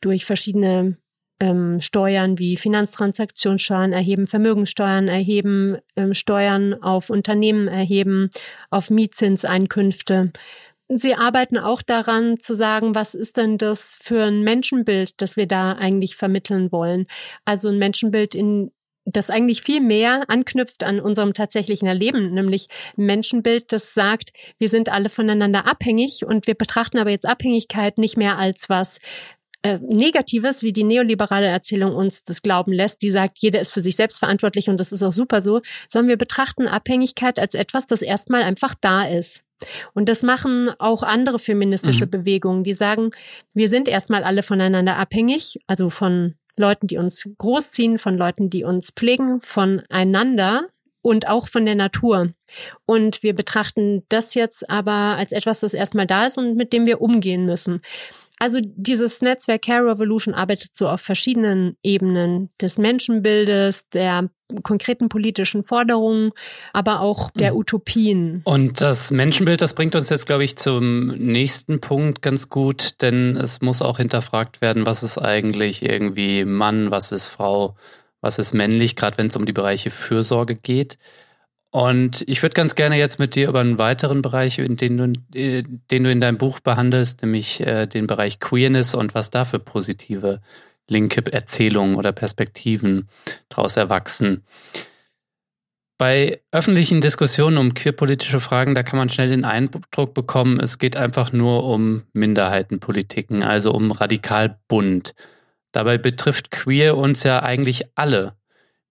[0.00, 0.96] durch verschiedene
[1.40, 8.30] ähm, Steuern wie Finanztransaktionssteuern erheben, Vermögenssteuern erheben, ähm, Steuern auf Unternehmen erheben,
[8.70, 10.30] auf Mietzinseinkünfte.
[10.88, 15.46] Sie arbeiten auch daran zu sagen, was ist denn das für ein Menschenbild, das wir
[15.46, 17.06] da eigentlich vermitteln wollen?
[17.44, 18.72] Also ein Menschenbild, in
[19.04, 24.68] das eigentlich viel mehr anknüpft an unserem tatsächlichen Erleben, nämlich ein Menschenbild, das sagt, wir
[24.68, 28.98] sind alle voneinander abhängig und wir betrachten aber jetzt Abhängigkeit nicht mehr als was
[29.62, 33.80] äh, Negatives, wie die neoliberale Erzählung uns das glauben lässt, die sagt, jeder ist für
[33.80, 37.86] sich selbst verantwortlich und das ist auch super so, sondern wir betrachten Abhängigkeit als etwas,
[37.86, 39.42] das erstmal einfach da ist.
[39.92, 42.10] Und das machen auch andere feministische Mhm.
[42.10, 43.10] Bewegungen, die sagen,
[43.52, 48.64] wir sind erstmal alle voneinander abhängig, also von Leuten, die uns großziehen, von Leuten, die
[48.64, 50.66] uns pflegen, voneinander
[51.02, 52.28] und auch von der Natur.
[52.86, 56.86] Und wir betrachten das jetzt aber als etwas, das erstmal da ist und mit dem
[56.86, 57.80] wir umgehen müssen.
[58.40, 64.30] Also dieses Netzwerk Care Revolution arbeitet so auf verschiedenen Ebenen des Menschenbildes, der
[64.62, 66.32] konkreten politischen Forderungen,
[66.72, 67.58] aber auch der Mhm.
[67.58, 68.40] Utopien.
[68.44, 73.36] Und das Menschenbild, das bringt uns jetzt, glaube ich, zum nächsten Punkt ganz gut, denn
[73.36, 77.76] es muss auch hinterfragt werden, was ist eigentlich irgendwie Mann, was ist Frau,
[78.22, 80.96] was ist männlich, gerade wenn es um die Bereiche Fürsorge geht.
[81.72, 85.38] Und ich würde ganz gerne jetzt mit dir über einen weiteren Bereich, in den du,
[85.38, 89.44] äh, den du in deinem Buch behandelst, nämlich äh, den Bereich Queerness und was da
[89.44, 90.40] für positive
[90.88, 93.08] linke Erzählungen oder Perspektiven
[93.48, 94.44] daraus erwachsen.
[95.96, 100.96] Bei öffentlichen Diskussionen um queerpolitische Fragen, da kann man schnell den Eindruck bekommen, es geht
[100.96, 105.14] einfach nur um Minderheitenpolitiken, also um radikal bunt.
[105.72, 108.34] Dabei betrifft queer uns ja eigentlich alle,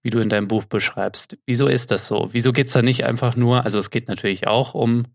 [0.02, 1.38] wie du in deinem Buch beschreibst.
[1.46, 2.30] Wieso ist das so?
[2.32, 5.06] Wieso geht es da nicht einfach nur, also es geht natürlich auch um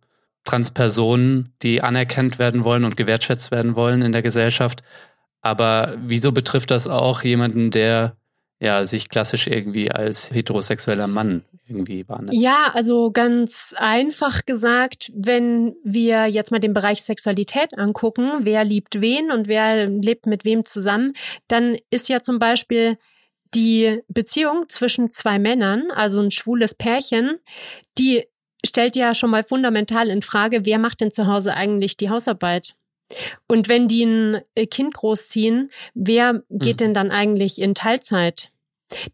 [0.44, 4.82] Transpersonen, die anerkannt werden wollen und gewertschätzt werden wollen in der Gesellschaft,
[5.44, 8.16] aber wieso betrifft das auch jemanden, der
[8.60, 12.34] ja sich klassisch irgendwie als heterosexueller Mann irgendwie wahrnimmt?
[12.34, 19.02] Ja, also ganz einfach gesagt, wenn wir jetzt mal den Bereich Sexualität angucken, wer liebt
[19.02, 21.12] wen und wer lebt mit wem zusammen,
[21.46, 22.96] dann ist ja zum Beispiel
[23.54, 27.38] die Beziehung zwischen zwei Männern, also ein schwules Pärchen,
[27.98, 28.24] die
[28.66, 32.74] stellt ja schon mal fundamental in Frage, wer macht denn zu Hause eigentlich die Hausarbeit?
[33.46, 36.78] Und wenn die ein Kind großziehen, wer geht Mhm.
[36.78, 38.50] denn dann eigentlich in Teilzeit?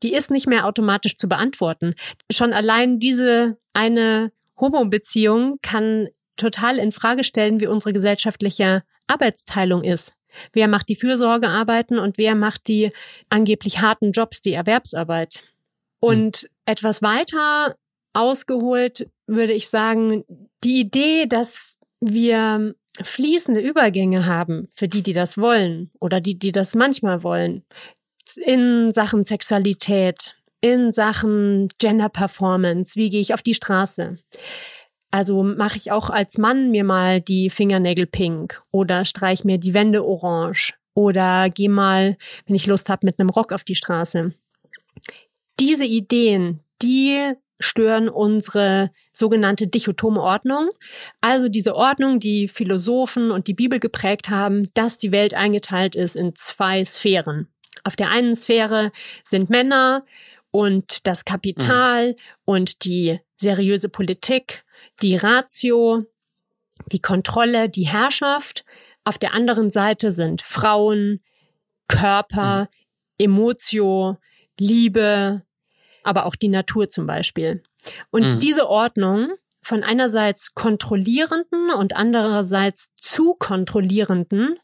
[0.03, 1.95] Die ist nicht mehr automatisch zu beantworten.
[2.31, 10.15] Schon allein diese eine Homo-Beziehung kann total in Frage stellen, wie unsere gesellschaftliche Arbeitsteilung ist.
[10.53, 12.93] Wer macht die Fürsorgearbeiten und wer macht die
[13.29, 15.41] angeblich harten Jobs, die Erwerbsarbeit?
[16.01, 17.75] Und etwas weiter
[18.13, 20.25] ausgeholt würde ich sagen,
[20.65, 26.53] die Idee, dass wir fließende Übergänge haben für die, die das wollen oder die, die
[26.53, 27.65] das manchmal wollen,
[28.37, 34.19] in Sachen Sexualität, in Sachen Gender Performance, wie gehe ich auf die Straße?
[35.11, 39.75] Also mache ich auch als Mann mir mal die Fingernägel pink oder streich mir die
[39.75, 44.33] Wände orange oder geh mal, wenn ich Lust habe, mit einem Rock auf die Straße.
[45.59, 50.71] Diese Ideen, die stören unsere sogenannte dichotome Ordnung.
[51.21, 56.17] Also diese Ordnung, die Philosophen und die Bibel geprägt haben, dass die Welt eingeteilt ist
[56.17, 57.49] in zwei Sphären.
[57.85, 58.93] Auf der einen Sphäre
[59.25, 60.05] sind Männer
[60.51, 64.65] und das Kapital und die seriöse Politik,
[65.03, 66.05] die Ratio,
[66.87, 68.65] die Kontrolle, die Herrschaft.
[69.05, 71.21] Auf der anderen Seite sind Frauen,
[71.89, 72.69] Körper,
[73.19, 74.17] Emotio,
[74.59, 75.43] Liebe,
[76.03, 77.63] aber auch die Natur zum Beispiel.
[78.11, 78.41] Und Mhm.
[78.41, 79.33] diese Ordnung
[79.63, 84.59] von einerseits kontrollierenden und andererseits zu kontrollierenden,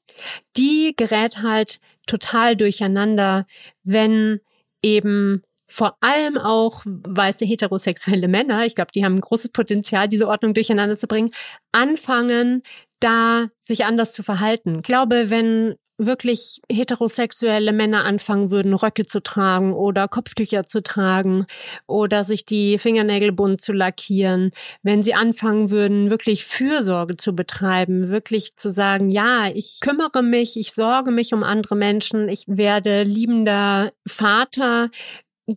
[0.56, 3.46] die gerät halt total durcheinander,
[3.82, 4.40] wenn
[4.82, 10.28] eben vor allem auch weiße heterosexuelle Männer, ich glaube, die haben ein großes Potenzial, diese
[10.28, 11.30] Ordnung durcheinander zu bringen,
[11.72, 12.62] anfangen,
[13.00, 14.76] da sich anders zu verhalten.
[14.76, 21.46] Ich glaube, wenn wirklich heterosexuelle Männer anfangen würden, Röcke zu tragen oder Kopftücher zu tragen
[21.86, 24.50] oder sich die Fingernägel bunt zu lackieren,
[24.82, 30.56] wenn sie anfangen würden, wirklich Fürsorge zu betreiben, wirklich zu sagen, ja, ich kümmere mich,
[30.58, 34.90] ich sorge mich um andere Menschen, ich werde liebender Vater,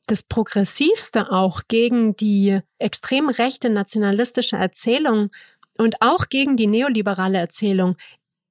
[0.07, 5.31] das Progressivste auch gegen die extrem rechte nationalistische Erzählung
[5.77, 7.95] und auch gegen die neoliberale Erzählung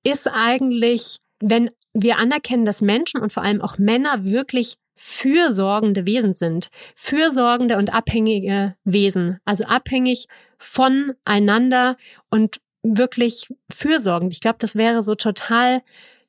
[0.03, 6.35] ist eigentlich, wenn wir anerkennen, dass Menschen und vor allem auch Männer wirklich fürsorgende Wesen
[6.35, 6.71] sind.
[6.97, 9.39] Fürsorgende und abhängige Wesen.
[9.45, 10.27] Also abhängig
[10.59, 11.97] voneinander
[12.31, 14.33] und wirklich fürsorgend.
[14.33, 15.83] Ich glaube, das wäre so total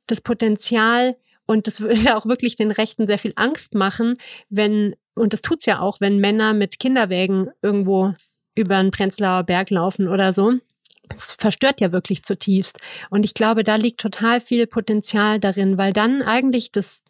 [0.08, 1.16] das Potenzial
[1.50, 4.18] und das würde auch wirklich den Rechten sehr viel Angst machen,
[4.50, 8.14] wenn, und das tut's ja auch, wenn Männer mit Kinderwägen irgendwo
[8.54, 10.54] über einen Prenzlauer Berg laufen oder so.
[11.08, 12.78] Das verstört ja wirklich zutiefst.
[13.10, 17.02] Und ich glaube, da liegt total viel Potenzial darin, weil dann eigentlich das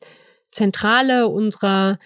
[0.52, 2.00] Zentrale unserer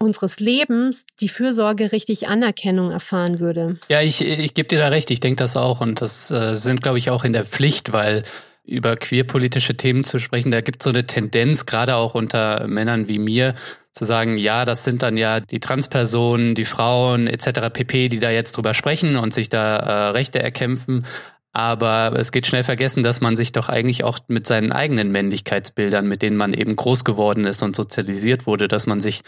[0.00, 3.80] unseres Lebens die Fürsorge richtig Anerkennung erfahren würde.
[3.88, 5.10] Ja, ich, ich gebe dir da recht.
[5.10, 5.80] Ich denke das auch.
[5.80, 8.22] Und das äh, sind, glaube ich, auch in der Pflicht, weil
[8.68, 13.08] über queerpolitische Themen zu sprechen, da gibt es so eine Tendenz, gerade auch unter Männern
[13.08, 13.54] wie mir,
[13.92, 17.72] zu sagen, ja, das sind dann ja die Transpersonen, die Frauen etc.
[17.72, 21.06] pp, die da jetzt drüber sprechen und sich da äh, Rechte erkämpfen.
[21.52, 26.06] Aber es geht schnell vergessen, dass man sich doch eigentlich auch mit seinen eigenen Männlichkeitsbildern,
[26.06, 29.22] mit denen man eben groß geworden ist und sozialisiert wurde, dass man sich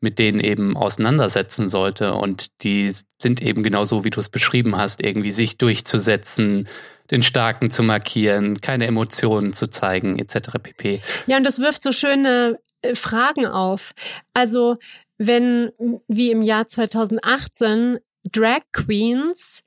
[0.00, 2.14] mit denen eben auseinandersetzen sollte.
[2.14, 6.68] Und die sind eben genauso, wie du es beschrieben hast, irgendwie sich durchzusetzen,
[7.10, 10.58] den Starken zu markieren, keine Emotionen zu zeigen, etc.
[10.62, 11.00] pp.
[11.26, 13.92] Ja, und das wirft so schöne äh, Fragen auf.
[14.32, 14.76] Also,
[15.18, 15.70] wenn
[16.08, 17.98] wie im Jahr 2018
[18.32, 19.62] Drag Queens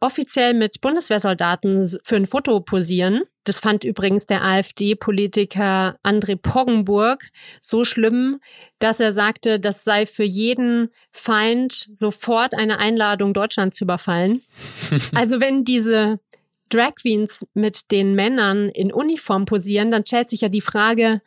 [0.00, 3.22] offiziell mit Bundeswehrsoldaten für ein Foto posieren.
[3.44, 7.28] Das fand übrigens der AfD-Politiker André Poggenburg
[7.60, 8.40] so schlimm,
[8.78, 14.42] dass er sagte, das sei für jeden Feind sofort eine Einladung, Deutschland zu überfallen.
[15.14, 16.20] also wenn diese
[16.68, 21.22] Drag Queens mit den Männern in Uniform posieren, dann stellt sich ja die Frage,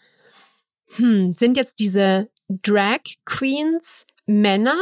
[0.95, 4.77] hm, sind jetzt diese Drag Queens Männer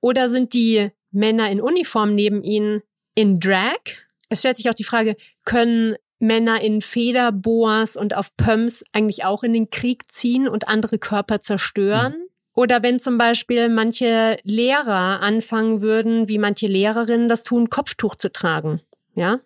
[0.00, 2.82] oder sind die Männer in Uniform neben ihnen
[3.14, 3.80] in Drag?
[4.28, 9.42] Es stellt sich auch die Frage, können Männer in Federboas und auf Pumps eigentlich auch
[9.42, 12.12] in den Krieg ziehen und andere Körper zerstören?
[12.12, 12.28] Mhm.
[12.54, 18.30] Oder wenn zum Beispiel manche Lehrer anfangen würden, wie manche Lehrerinnen das tun, Kopftuch zu
[18.30, 18.80] tragen.
[19.16, 19.40] Ja?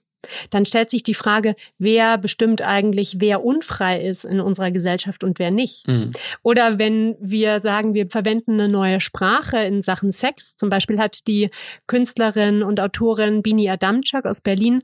[0.51, 5.39] Dann stellt sich die Frage, wer bestimmt eigentlich, wer unfrei ist in unserer Gesellschaft und
[5.39, 5.87] wer nicht.
[5.87, 6.13] Mhm.
[6.43, 10.57] Oder wenn wir sagen, wir verwenden eine neue Sprache in Sachen Sex.
[10.57, 11.51] Zum Beispiel hat die
[11.87, 14.83] Künstlerin und Autorin Bini Adamczak aus Berlin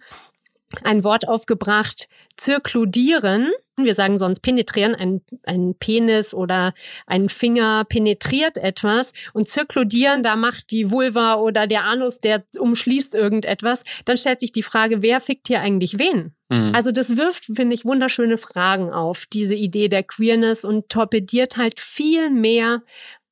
[0.83, 3.53] ein Wort aufgebracht, zirkludieren.
[3.77, 6.75] Wir sagen sonst penetrieren, ein, ein Penis oder
[7.07, 13.17] ein Finger penetriert etwas und zirkludieren, da macht die Vulva oder der Anus, der umschließt
[13.17, 13.83] irgendetwas.
[14.05, 16.37] Dann stellt sich die Frage, wer fickt hier eigentlich wen?
[16.51, 16.73] Mhm.
[16.73, 21.81] Also das wirft, finde ich, wunderschöne Fragen auf, diese Idee der Queerness und torpediert halt
[21.81, 22.83] viel mehr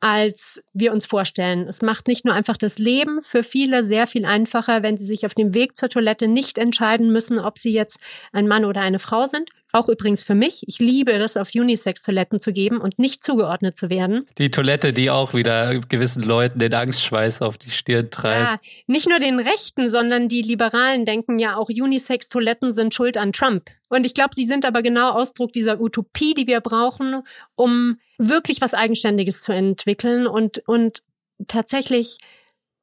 [0.03, 1.69] als wir uns vorstellen.
[1.69, 5.25] Es macht nicht nur einfach das Leben für viele sehr viel einfacher, wenn sie sich
[5.25, 8.01] auf dem Weg zur Toilette nicht entscheiden müssen, ob sie jetzt
[8.33, 9.51] ein Mann oder eine Frau sind.
[9.71, 10.65] Auch übrigens für mich.
[10.67, 14.27] Ich liebe das, auf Unisex-Toiletten zu geben und nicht zugeordnet zu werden.
[14.38, 18.65] Die Toilette, die auch wieder gewissen Leuten den Angstschweiß auf die Stirn treibt.
[18.65, 23.33] Ja, nicht nur den Rechten, sondern die Liberalen denken ja auch, Unisex-Toiletten sind schuld an
[23.33, 23.71] Trump.
[23.88, 27.23] Und ich glaube, sie sind aber genau Ausdruck dieser Utopie, die wir brauchen,
[27.55, 31.03] um wirklich was Eigenständiges zu entwickeln und, und
[31.49, 32.19] tatsächlich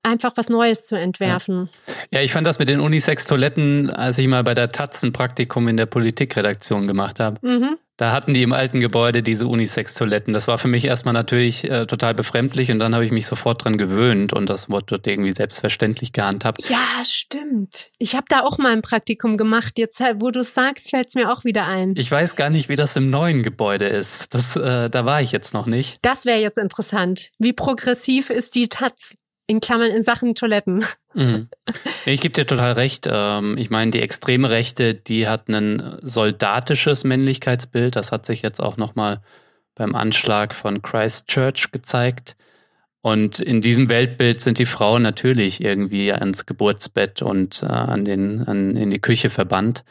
[0.03, 1.69] einfach was Neues zu entwerfen.
[1.87, 1.93] Ja.
[2.19, 5.67] ja, ich fand das mit den Unisex-Toiletten, als ich mal bei der Taz ein Praktikum
[5.67, 7.45] in der Politikredaktion gemacht habe.
[7.45, 7.77] Mhm.
[7.99, 10.33] Da hatten die im alten Gebäude diese Unisex-Toiletten.
[10.33, 13.65] Das war für mich erstmal natürlich äh, total befremdlich und dann habe ich mich sofort
[13.65, 16.69] dran gewöhnt und das wurde dort irgendwie selbstverständlich gehandhabt.
[16.69, 17.91] Ja, stimmt.
[17.97, 19.77] Ich habe da auch mal ein Praktikum gemacht.
[19.77, 21.93] Jetzt, wo du sagst, fällt es mir auch wieder ein.
[21.97, 24.33] Ich weiß gar nicht, wie das im neuen Gebäude ist.
[24.33, 25.97] Das, äh, da war ich jetzt noch nicht.
[26.01, 27.31] Das wäre jetzt interessant.
[27.37, 29.17] Wie progressiv ist die Taz?
[29.49, 30.85] In Klammern in Sachen Toiletten.
[31.13, 31.49] Mhm.
[32.05, 33.07] Ich gebe dir total recht.
[33.11, 37.95] Ähm, ich meine, die extreme Rechte, die hat ein soldatisches Männlichkeitsbild.
[37.95, 39.21] Das hat sich jetzt auch nochmal
[39.75, 42.35] beim Anschlag von Christchurch gezeigt.
[43.01, 48.43] Und in diesem Weltbild sind die Frauen natürlich irgendwie ans Geburtsbett und äh, an den,
[48.47, 49.83] an, in die Küche verbannt.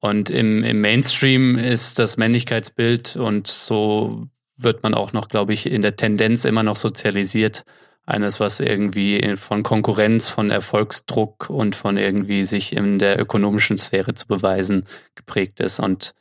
[0.00, 5.66] Und im, im Mainstream ist das Männlichkeitsbild und so wird man auch noch, glaube ich,
[5.66, 7.64] in der Tendenz immer noch sozialisiert
[8.08, 14.14] eines, was irgendwie von Konkurrenz, von Erfolgsdruck und von irgendwie sich in der ökonomischen Sphäre
[14.14, 15.78] zu beweisen geprägt ist.
[15.78, 16.14] Und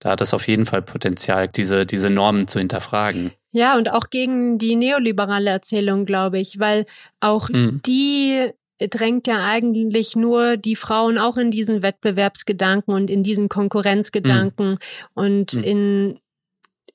[0.00, 3.32] da hat es auf jeden Fall Potenzial, diese, diese Normen zu hinterfragen.
[3.52, 6.86] Ja, und auch gegen die neoliberale Erzählung, glaube ich, weil
[7.20, 7.80] auch mhm.
[7.84, 14.72] die drängt ja eigentlich nur die Frauen auch in diesen Wettbewerbsgedanken und in diesen Konkurrenzgedanken
[14.72, 14.78] mhm.
[15.14, 15.64] und mhm.
[15.64, 16.20] in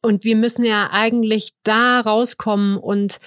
[0.01, 3.19] und wir müssen ja eigentlich da rauskommen und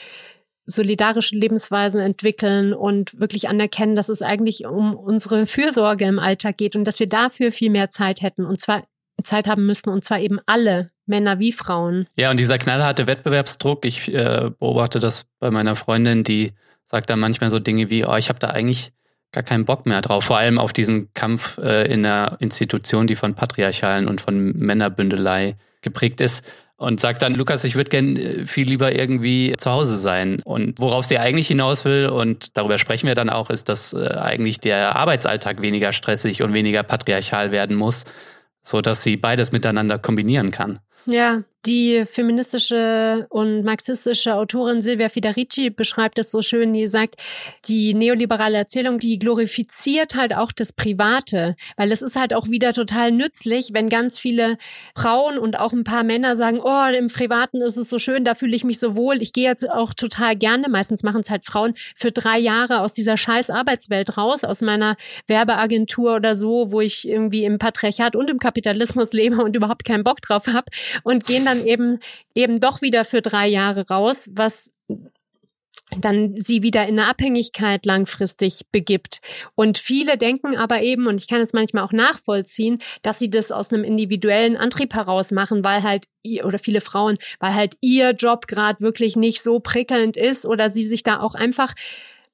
[0.69, 6.77] solidarische Lebensweisen entwickeln und wirklich anerkennen, dass es eigentlich um unsere Fürsorge im Alltag geht
[6.77, 8.85] und dass wir dafür viel mehr Zeit hätten und zwar
[9.23, 12.07] Zeit haben müssen und zwar eben alle, Männer wie Frauen.
[12.17, 16.53] Ja, und dieser knallharte Wettbewerbsdruck, ich äh, beobachte das bei meiner Freundin, die
[16.85, 18.93] sagt dann manchmal so Dinge wie, oh, ich habe da eigentlich
[19.33, 23.17] gar keinen Bock mehr drauf, vor allem auf diesen Kampf äh, in einer Institution, die
[23.17, 26.45] von Patriarchalen und von Männerbündelei geprägt ist
[26.79, 30.41] und sagt dann, Lukas, ich würde gern äh, viel lieber irgendwie zu Hause sein.
[30.45, 34.15] Und worauf sie eigentlich hinaus will, und darüber sprechen wir dann auch, ist, dass äh,
[34.17, 38.05] eigentlich der Arbeitsalltag weniger stressig und weniger patriarchal werden muss,
[38.63, 40.79] so dass sie beides miteinander kombinieren kann.
[41.05, 47.17] Ja, Die feministische und marxistische Autorin Silvia Federici beschreibt es so schön, die sagt,
[47.67, 52.73] die neoliberale Erzählung, die glorifiziert halt auch das Private, weil es ist halt auch wieder
[52.73, 54.57] total nützlich, wenn ganz viele
[54.97, 58.35] Frauen und auch ein paar Männer sagen, oh, im Privaten ist es so schön, da
[58.35, 61.45] fühle ich mich so wohl, ich gehe jetzt auch total gerne, meistens machen es halt
[61.45, 64.97] Frauen, für drei Jahre aus dieser scheiß Arbeitswelt raus, aus meiner
[65.27, 70.03] Werbeagentur oder so, wo ich irgendwie im Patriarchat und im Kapitalismus lebe und überhaupt keinen
[70.03, 70.71] Bock drauf habe
[71.03, 72.01] und gehen dann eben
[72.35, 74.73] eben doch wieder für drei Jahre raus, was
[75.97, 79.21] dann sie wieder in eine Abhängigkeit langfristig begibt.
[79.55, 83.51] Und viele denken aber eben, und ich kann es manchmal auch nachvollziehen, dass sie das
[83.51, 86.05] aus einem individuellen Antrieb heraus machen, weil halt,
[86.45, 90.85] oder viele Frauen, weil halt ihr Job gerade wirklich nicht so prickelnd ist oder sie
[90.85, 91.75] sich da auch einfach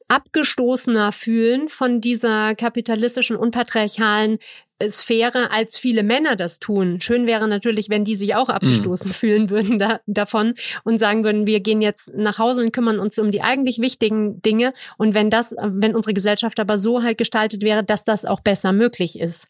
[0.09, 4.39] abgestoßener fühlen von dieser kapitalistischen, unpatriarchalen
[4.83, 7.01] Sphäre, als viele Männer das tun.
[7.01, 9.15] Schön wäre natürlich, wenn die sich auch abgestoßen mhm.
[9.15, 10.55] fühlen würden da, davon
[10.85, 14.43] und sagen würden, wir gehen jetzt nach Hause und kümmern uns um die eigentlich wichtigen
[14.43, 14.73] Dinge.
[14.99, 18.73] Und wenn das, wenn unsere Gesellschaft aber so halt gestaltet wäre, dass das auch besser
[18.73, 19.49] möglich ist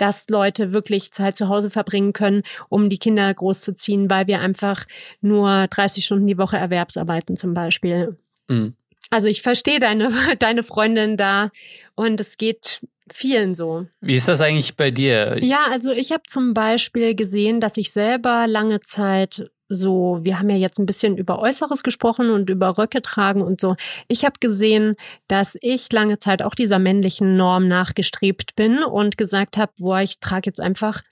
[0.00, 4.86] dass Leute wirklich Zeit zu Hause verbringen können, um die Kinder großzuziehen, weil wir einfach
[5.20, 8.16] nur 30 Stunden die Woche Erwerbsarbeiten zum Beispiel.
[8.48, 8.74] Mhm.
[9.10, 11.50] Also ich verstehe deine, deine Freundin da
[11.96, 12.80] und es geht
[13.12, 13.86] vielen so.
[14.00, 15.38] Wie ist das eigentlich bei dir?
[15.40, 20.50] Ja, also ich habe zum Beispiel gesehen, dass ich selber lange Zeit so, wir haben
[20.50, 23.76] ja jetzt ein bisschen über Äußeres gesprochen und über Röcke tragen und so.
[24.08, 24.96] Ich habe gesehen,
[25.28, 30.18] dass ich lange Zeit auch dieser männlichen Norm nachgestrebt bin und gesagt habe, boah, ich
[30.18, 31.02] trage jetzt einfach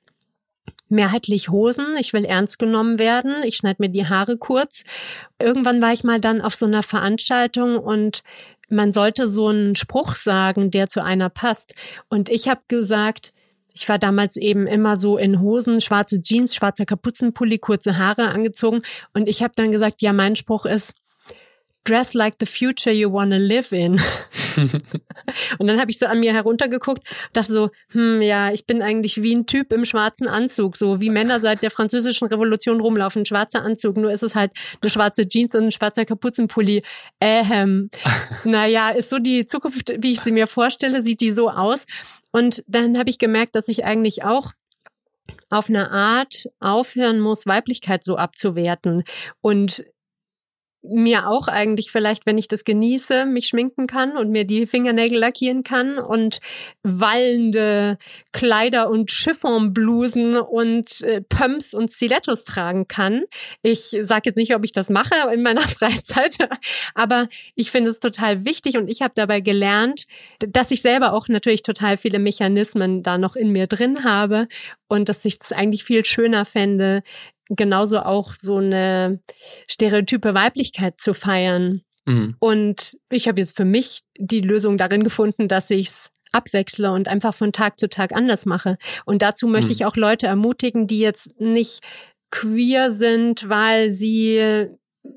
[0.88, 4.84] mehrheitlich Hosen, ich will ernst genommen werden, ich schneide mir die Haare kurz.
[5.40, 8.22] Irgendwann war ich mal dann auf so einer Veranstaltung und
[8.68, 11.74] man sollte so einen Spruch sagen, der zu einer passt.
[12.08, 13.32] Und ich habe gesagt,
[13.74, 18.82] ich war damals eben immer so in Hosen, schwarze Jeans, schwarzer Kapuzenpulli, kurze Haare angezogen.
[19.14, 20.94] Und ich habe dann gesagt, ja, mein Spruch ist,
[21.89, 24.01] dress like the future you wanna live in.
[25.59, 29.22] und dann habe ich so an mir heruntergeguckt, dachte so, hm, ja, ich bin eigentlich
[29.22, 33.62] wie ein Typ im schwarzen Anzug, so wie Männer seit der französischen Revolution rumlaufen, schwarzer
[33.62, 36.82] Anzug, nur ist es halt eine schwarze Jeans und ein schwarzer Kapuzenpulli.
[37.20, 37.91] Ähm,
[38.45, 41.86] naja, ist so die Zukunft, wie ich sie mir vorstelle, sieht die so aus.
[42.30, 44.53] Und dann habe ich gemerkt, dass ich eigentlich auch
[45.51, 49.05] auf eine Art aufhören muss, Weiblichkeit so abzuwerten.
[49.41, 49.84] Und
[50.91, 55.18] mir auch eigentlich vielleicht, wenn ich das genieße, mich schminken kann und mir die Fingernägel
[55.18, 56.41] lackieren kann und
[56.82, 57.99] wallende
[58.32, 63.24] Kleider und Chiffonblusen und äh, Pumps und Stilettos tragen kann.
[63.62, 66.36] Ich sage jetzt nicht, ob ich das mache in meiner Freizeit,
[66.95, 70.07] aber ich finde es total wichtig und ich habe dabei gelernt,
[70.41, 74.49] dass ich selber auch natürlich total viele Mechanismen da noch in mir drin habe
[74.89, 77.03] und dass ich es eigentlich viel schöner fände,
[77.51, 79.20] genauso auch so eine
[79.68, 81.82] stereotype Weiblichkeit zu feiern.
[82.05, 82.36] Mhm.
[82.38, 87.09] Und ich habe jetzt für mich die Lösung darin gefunden, dass ich es abwechsle und
[87.09, 88.76] einfach von Tag zu Tag anders mache.
[89.05, 89.72] Und dazu möchte mhm.
[89.72, 91.80] ich auch Leute ermutigen, die jetzt nicht
[92.30, 94.68] queer sind, weil sie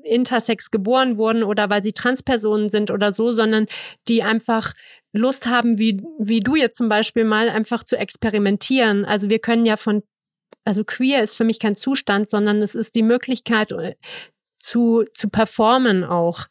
[0.04, 3.66] intersex geboren wurden oder weil sie Transpersonen sind oder so, sondern
[4.08, 4.72] die einfach
[5.12, 9.04] Lust haben, wie, wie du jetzt zum Beispiel mal, einfach zu experimentieren.
[9.04, 10.02] Also wir können ja von
[10.64, 13.94] also queer ist für mich kein Zustand, sondern es ist die Möglichkeit äh,
[14.58, 16.46] zu, zu performen auch.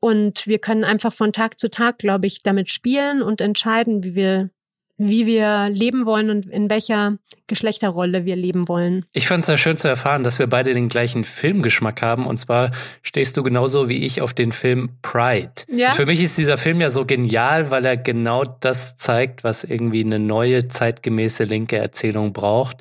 [0.00, 4.14] Und wir können einfach von Tag zu Tag, glaube ich, damit spielen und entscheiden, wie
[4.14, 4.50] wir
[4.98, 9.04] wie wir leben wollen und in welcher Geschlechterrolle wir leben wollen.
[9.12, 12.26] Ich fand es sehr schön zu erfahren, dass wir beide den gleichen Filmgeschmack haben.
[12.26, 12.70] Und zwar
[13.02, 15.52] stehst du genauso wie ich auf den Film Pride.
[15.68, 15.92] Ja?
[15.92, 20.04] für mich ist dieser Film ja so genial, weil er genau das zeigt, was irgendwie
[20.04, 22.78] eine neue, zeitgemäße linke Erzählung braucht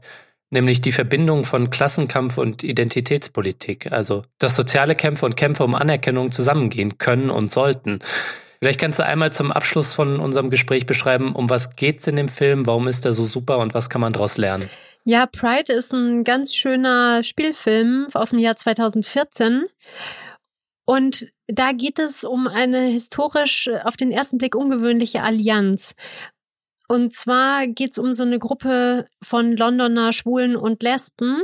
[0.51, 6.31] nämlich die Verbindung von Klassenkampf und Identitätspolitik, also dass soziale Kämpfe und Kämpfe um Anerkennung
[6.31, 7.99] zusammengehen können und sollten.
[8.59, 12.29] Vielleicht kannst du einmal zum Abschluss von unserem Gespräch beschreiben, um was geht's in dem
[12.29, 14.69] Film, warum ist er so super und was kann man daraus lernen?
[15.03, 19.65] Ja, Pride ist ein ganz schöner Spielfilm aus dem Jahr 2014.
[20.85, 25.95] Und da geht es um eine historisch auf den ersten Blick ungewöhnliche Allianz.
[26.91, 31.41] Und zwar geht es um so eine Gruppe von Londoner Schwulen und Lesben,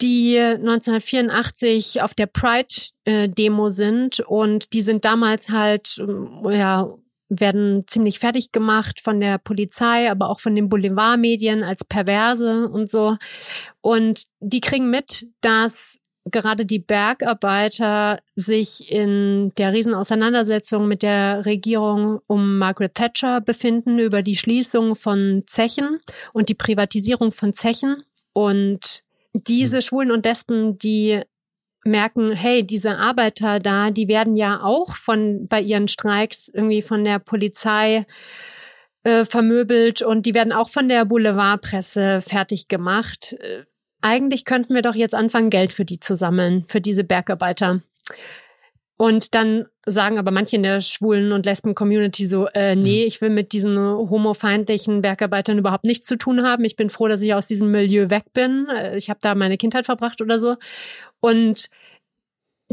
[0.00, 6.92] die 1984 auf der Pride-Demo sind und die sind damals halt, ähm, ja,
[7.28, 12.90] werden ziemlich fertig gemacht von der Polizei, aber auch von den Boulevardmedien als perverse und
[12.90, 13.18] so.
[13.82, 22.20] Und die kriegen mit, dass gerade die Bergarbeiter sich in der Riesenauseinandersetzung mit der Regierung
[22.26, 26.00] um Margaret Thatcher befinden über die Schließung von Zechen
[26.32, 28.02] und die Privatisierung von Zechen.
[28.32, 29.02] Und
[29.32, 29.82] diese hm.
[29.82, 31.22] Schwulen und Lesben, die
[31.84, 37.04] merken, hey, diese Arbeiter da, die werden ja auch von bei ihren Streiks irgendwie von
[37.04, 38.06] der Polizei
[39.02, 43.34] äh, vermöbelt und die werden auch von der Boulevardpresse fertig gemacht.
[44.00, 47.80] Eigentlich könnten wir doch jetzt anfangen, Geld für die zu sammeln, für diese Bergarbeiter.
[48.96, 53.06] Und dann sagen aber manche in der schwulen und lesben Community so, äh, nee, mhm.
[53.06, 56.64] ich will mit diesen homofeindlichen Bergarbeitern überhaupt nichts zu tun haben.
[56.64, 58.68] Ich bin froh, dass ich aus diesem Milieu weg bin.
[58.68, 60.56] Äh, ich habe da meine Kindheit verbracht oder so.
[61.20, 61.70] Und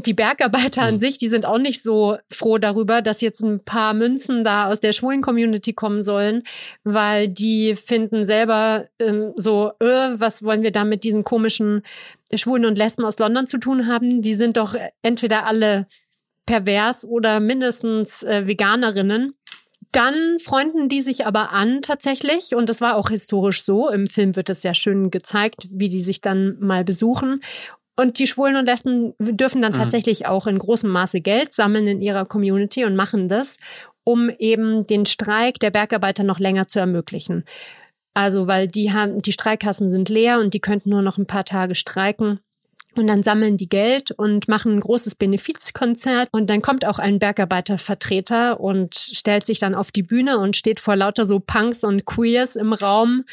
[0.05, 3.93] die Bergarbeiter an sich, die sind auch nicht so froh darüber, dass jetzt ein paar
[3.93, 6.43] Münzen da aus der schwulen Community kommen sollen,
[6.83, 11.81] weil die finden selber ähm, so, äh, was wollen wir da mit diesen komischen
[12.33, 14.21] Schwulen und Lesben aus London zu tun haben?
[14.21, 15.87] Die sind doch entweder alle
[16.45, 19.33] pervers oder mindestens äh, Veganerinnen.
[19.91, 23.89] Dann freunden die sich aber an tatsächlich und das war auch historisch so.
[23.89, 27.41] Im Film wird es sehr schön gezeigt, wie die sich dann mal besuchen.
[27.99, 29.77] Und die Schwulen und Lesben dürfen dann mhm.
[29.77, 33.57] tatsächlich auch in großem Maße Geld sammeln in ihrer Community und machen das,
[34.03, 37.43] um eben den Streik der Bergarbeiter noch länger zu ermöglichen.
[38.13, 41.43] Also, weil die haben, die Streikkassen sind leer und die könnten nur noch ein paar
[41.43, 42.39] Tage streiken.
[42.95, 46.29] Und dann sammeln die Geld und machen ein großes Benefizkonzert.
[46.31, 50.79] Und dann kommt auch ein Bergarbeitervertreter und stellt sich dann auf die Bühne und steht
[50.79, 53.23] vor lauter so Punks und Queers im Raum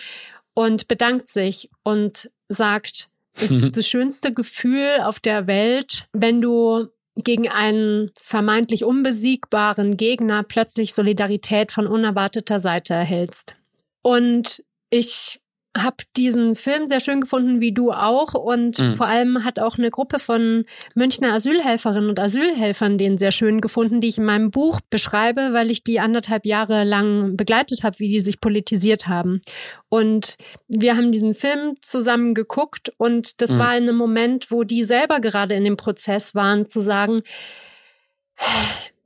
[0.53, 3.09] und bedankt sich und sagt,
[3.41, 10.95] ist das schönste Gefühl auf der Welt, wenn du gegen einen vermeintlich unbesiegbaren Gegner plötzlich
[10.95, 13.55] Solidarität von unerwarteter Seite erhältst.
[14.03, 15.41] Und ich
[15.77, 18.35] habe diesen Film sehr schön gefunden, wie du auch.
[18.35, 18.95] Und mhm.
[18.95, 20.65] vor allem hat auch eine Gruppe von
[20.95, 25.71] Münchner Asylhelferinnen und Asylhelfern den sehr schön gefunden, die ich in meinem Buch beschreibe, weil
[25.71, 29.41] ich die anderthalb Jahre lang begleitet habe, wie die sich politisiert haben.
[29.89, 30.37] Und
[30.69, 33.59] wir haben diesen Film zusammen geguckt und das mhm.
[33.59, 37.23] war in einem Moment, wo die selber gerade in dem Prozess waren, zu sagen,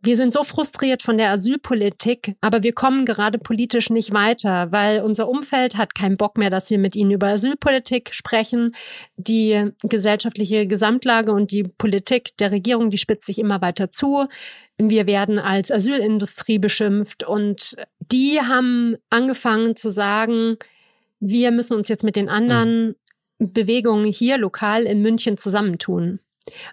[0.01, 5.03] wir sind so frustriert von der Asylpolitik, aber wir kommen gerade politisch nicht weiter, weil
[5.03, 8.77] unser Umfeld hat keinen Bock mehr, dass wir mit ihnen über Asylpolitik sprechen.
[9.17, 14.27] Die gesellschaftliche Gesamtlage und die Politik der Regierung, die spitzt sich immer weiter zu.
[14.77, 20.59] Wir werden als Asylindustrie beschimpft und die haben angefangen zu sagen,
[21.19, 22.95] wir müssen uns jetzt mit den anderen
[23.39, 23.53] mhm.
[23.53, 26.21] Bewegungen hier lokal in München zusammentun.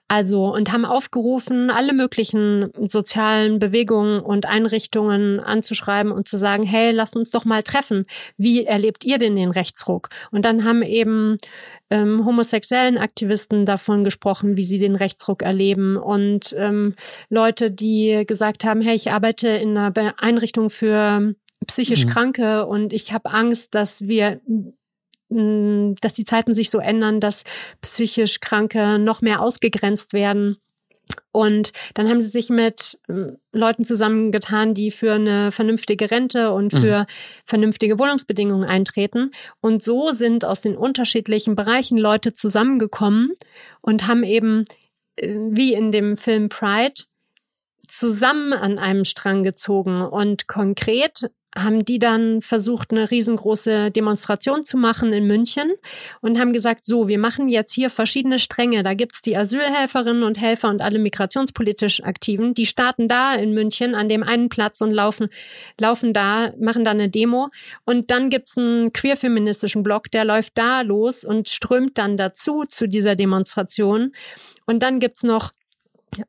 [0.08, 6.92] Also und haben aufgerufen, alle möglichen sozialen Bewegungen und Einrichtungen anzuschreiben und zu sagen, hey,
[6.92, 8.06] lasst uns doch mal treffen.
[8.38, 10.10] Wie erlebt ihr denn den Rechtsruck?
[10.32, 11.38] Und dann haben eben
[11.90, 16.96] ähm, homosexuellen Aktivisten davon gesprochen, wie sie den Rechtsruck erleben und ähm,
[17.30, 21.36] Leute, die gesagt haben, hey, ich arbeite in einer Einrichtung für
[21.68, 22.10] psychisch mhm.
[22.10, 24.42] Kranke und ich habe Angst, dass wir
[25.30, 27.44] dass die Zeiten sich so ändern, dass
[27.82, 30.58] psychisch Kranke noch mehr ausgegrenzt werden.
[31.32, 33.00] Und dann haben sie sich mit
[33.52, 36.78] Leuten zusammengetan, die für eine vernünftige Rente und mhm.
[36.78, 37.06] für mhm.
[37.46, 39.32] vernünftige Wohnungsbedingungen eintreten.
[39.62, 43.34] Und so sind aus den unterschiedlichen Bereichen Leute zusammengekommen
[43.82, 44.66] und haben eben,
[45.16, 47.04] äh, wie in dem Film Pride,
[47.88, 50.02] zusammen an einem Strang gezogen.
[50.02, 55.72] Und konkret haben die dann versucht, eine riesengroße Demonstration zu machen in München
[56.22, 58.84] und haben gesagt, so, wir machen jetzt hier verschiedene Stränge.
[58.84, 62.54] Da gibt's die Asylhelferinnen und Helfer und alle migrationspolitisch Aktiven.
[62.54, 65.30] Die starten da in München an dem einen Platz und laufen,
[65.80, 67.50] laufen da, machen da eine Demo.
[67.86, 72.88] Und dann gibt's einen queerfeministischen Block, der läuft da los und strömt dann dazu zu
[72.88, 74.12] dieser Demonstration.
[74.66, 75.52] Und dann gibt's noch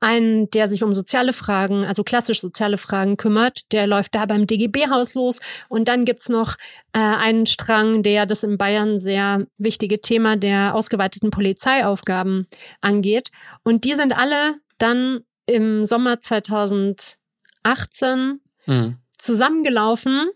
[0.01, 3.73] einen, der sich um soziale Fragen, also klassisch soziale Fragen kümmert.
[3.73, 5.41] Der läuft da beim DGB-Haus los.
[5.69, 6.57] Und dann gibt's noch
[6.93, 12.47] äh, einen Strang, der das in Bayern sehr wichtige Thema der ausgeweiteten Polizeiaufgaben
[12.81, 13.31] angeht.
[13.63, 18.97] Und die sind alle dann im Sommer 2018 mhm.
[19.17, 20.29] zusammengelaufen,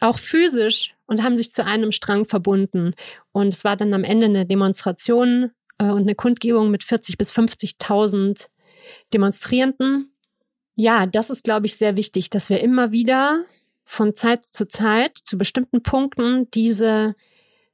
[0.00, 2.94] auch physisch, und haben sich zu einem Strang verbunden.
[3.32, 5.50] Und es war dann am Ende eine Demonstration
[5.80, 8.46] äh, und eine Kundgebung mit 40 bis 50.000
[9.12, 10.12] Demonstrierenden.
[10.76, 13.44] Ja, das ist, glaube ich, sehr wichtig, dass wir immer wieder
[13.84, 17.16] von Zeit zu Zeit zu bestimmten Punkten diese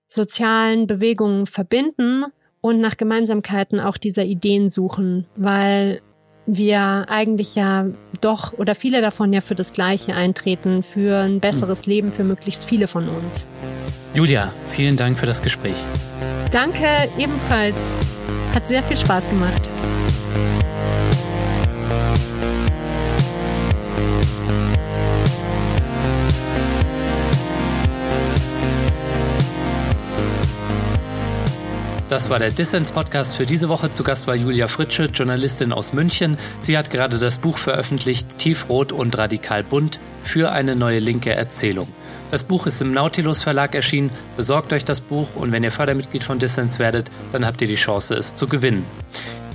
[0.08, 2.24] sozialen Bewegungen verbinden
[2.60, 6.00] und nach Gemeinsamkeiten auch dieser Ideen suchen, weil
[6.46, 7.86] wir eigentlich ja
[8.20, 12.64] doch oder viele davon ja für das Gleiche eintreten, für ein besseres Leben für möglichst
[12.64, 13.46] viele von uns.
[14.16, 15.76] Julia, vielen Dank für das Gespräch.
[16.50, 16.86] Danke
[17.18, 17.94] ebenfalls.
[18.54, 19.70] Hat sehr viel Spaß gemacht.
[32.08, 33.92] Das war der Dissens Podcast für diese Woche.
[33.92, 36.38] Zu Gast war Julia Fritsche, Journalistin aus München.
[36.60, 41.88] Sie hat gerade das Buch veröffentlicht, Tiefrot und radikal bunt, für eine neue linke Erzählung.
[42.30, 44.10] Das Buch ist im Nautilus Verlag erschienen.
[44.36, 47.76] Besorgt euch das Buch und wenn ihr Fördermitglied von Dissens werdet, dann habt ihr die
[47.76, 48.84] Chance, es zu gewinnen.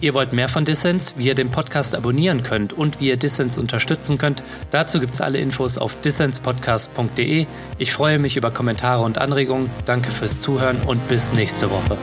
[0.01, 3.59] Ihr wollt mehr von Dissens, wie ihr den Podcast abonnieren könnt und wie ihr Dissens
[3.59, 4.41] unterstützen könnt.
[4.71, 7.45] Dazu gibt es alle Infos auf dissenspodcast.de.
[7.77, 9.69] Ich freue mich über Kommentare und Anregungen.
[9.85, 11.97] Danke fürs Zuhören und bis nächste Woche.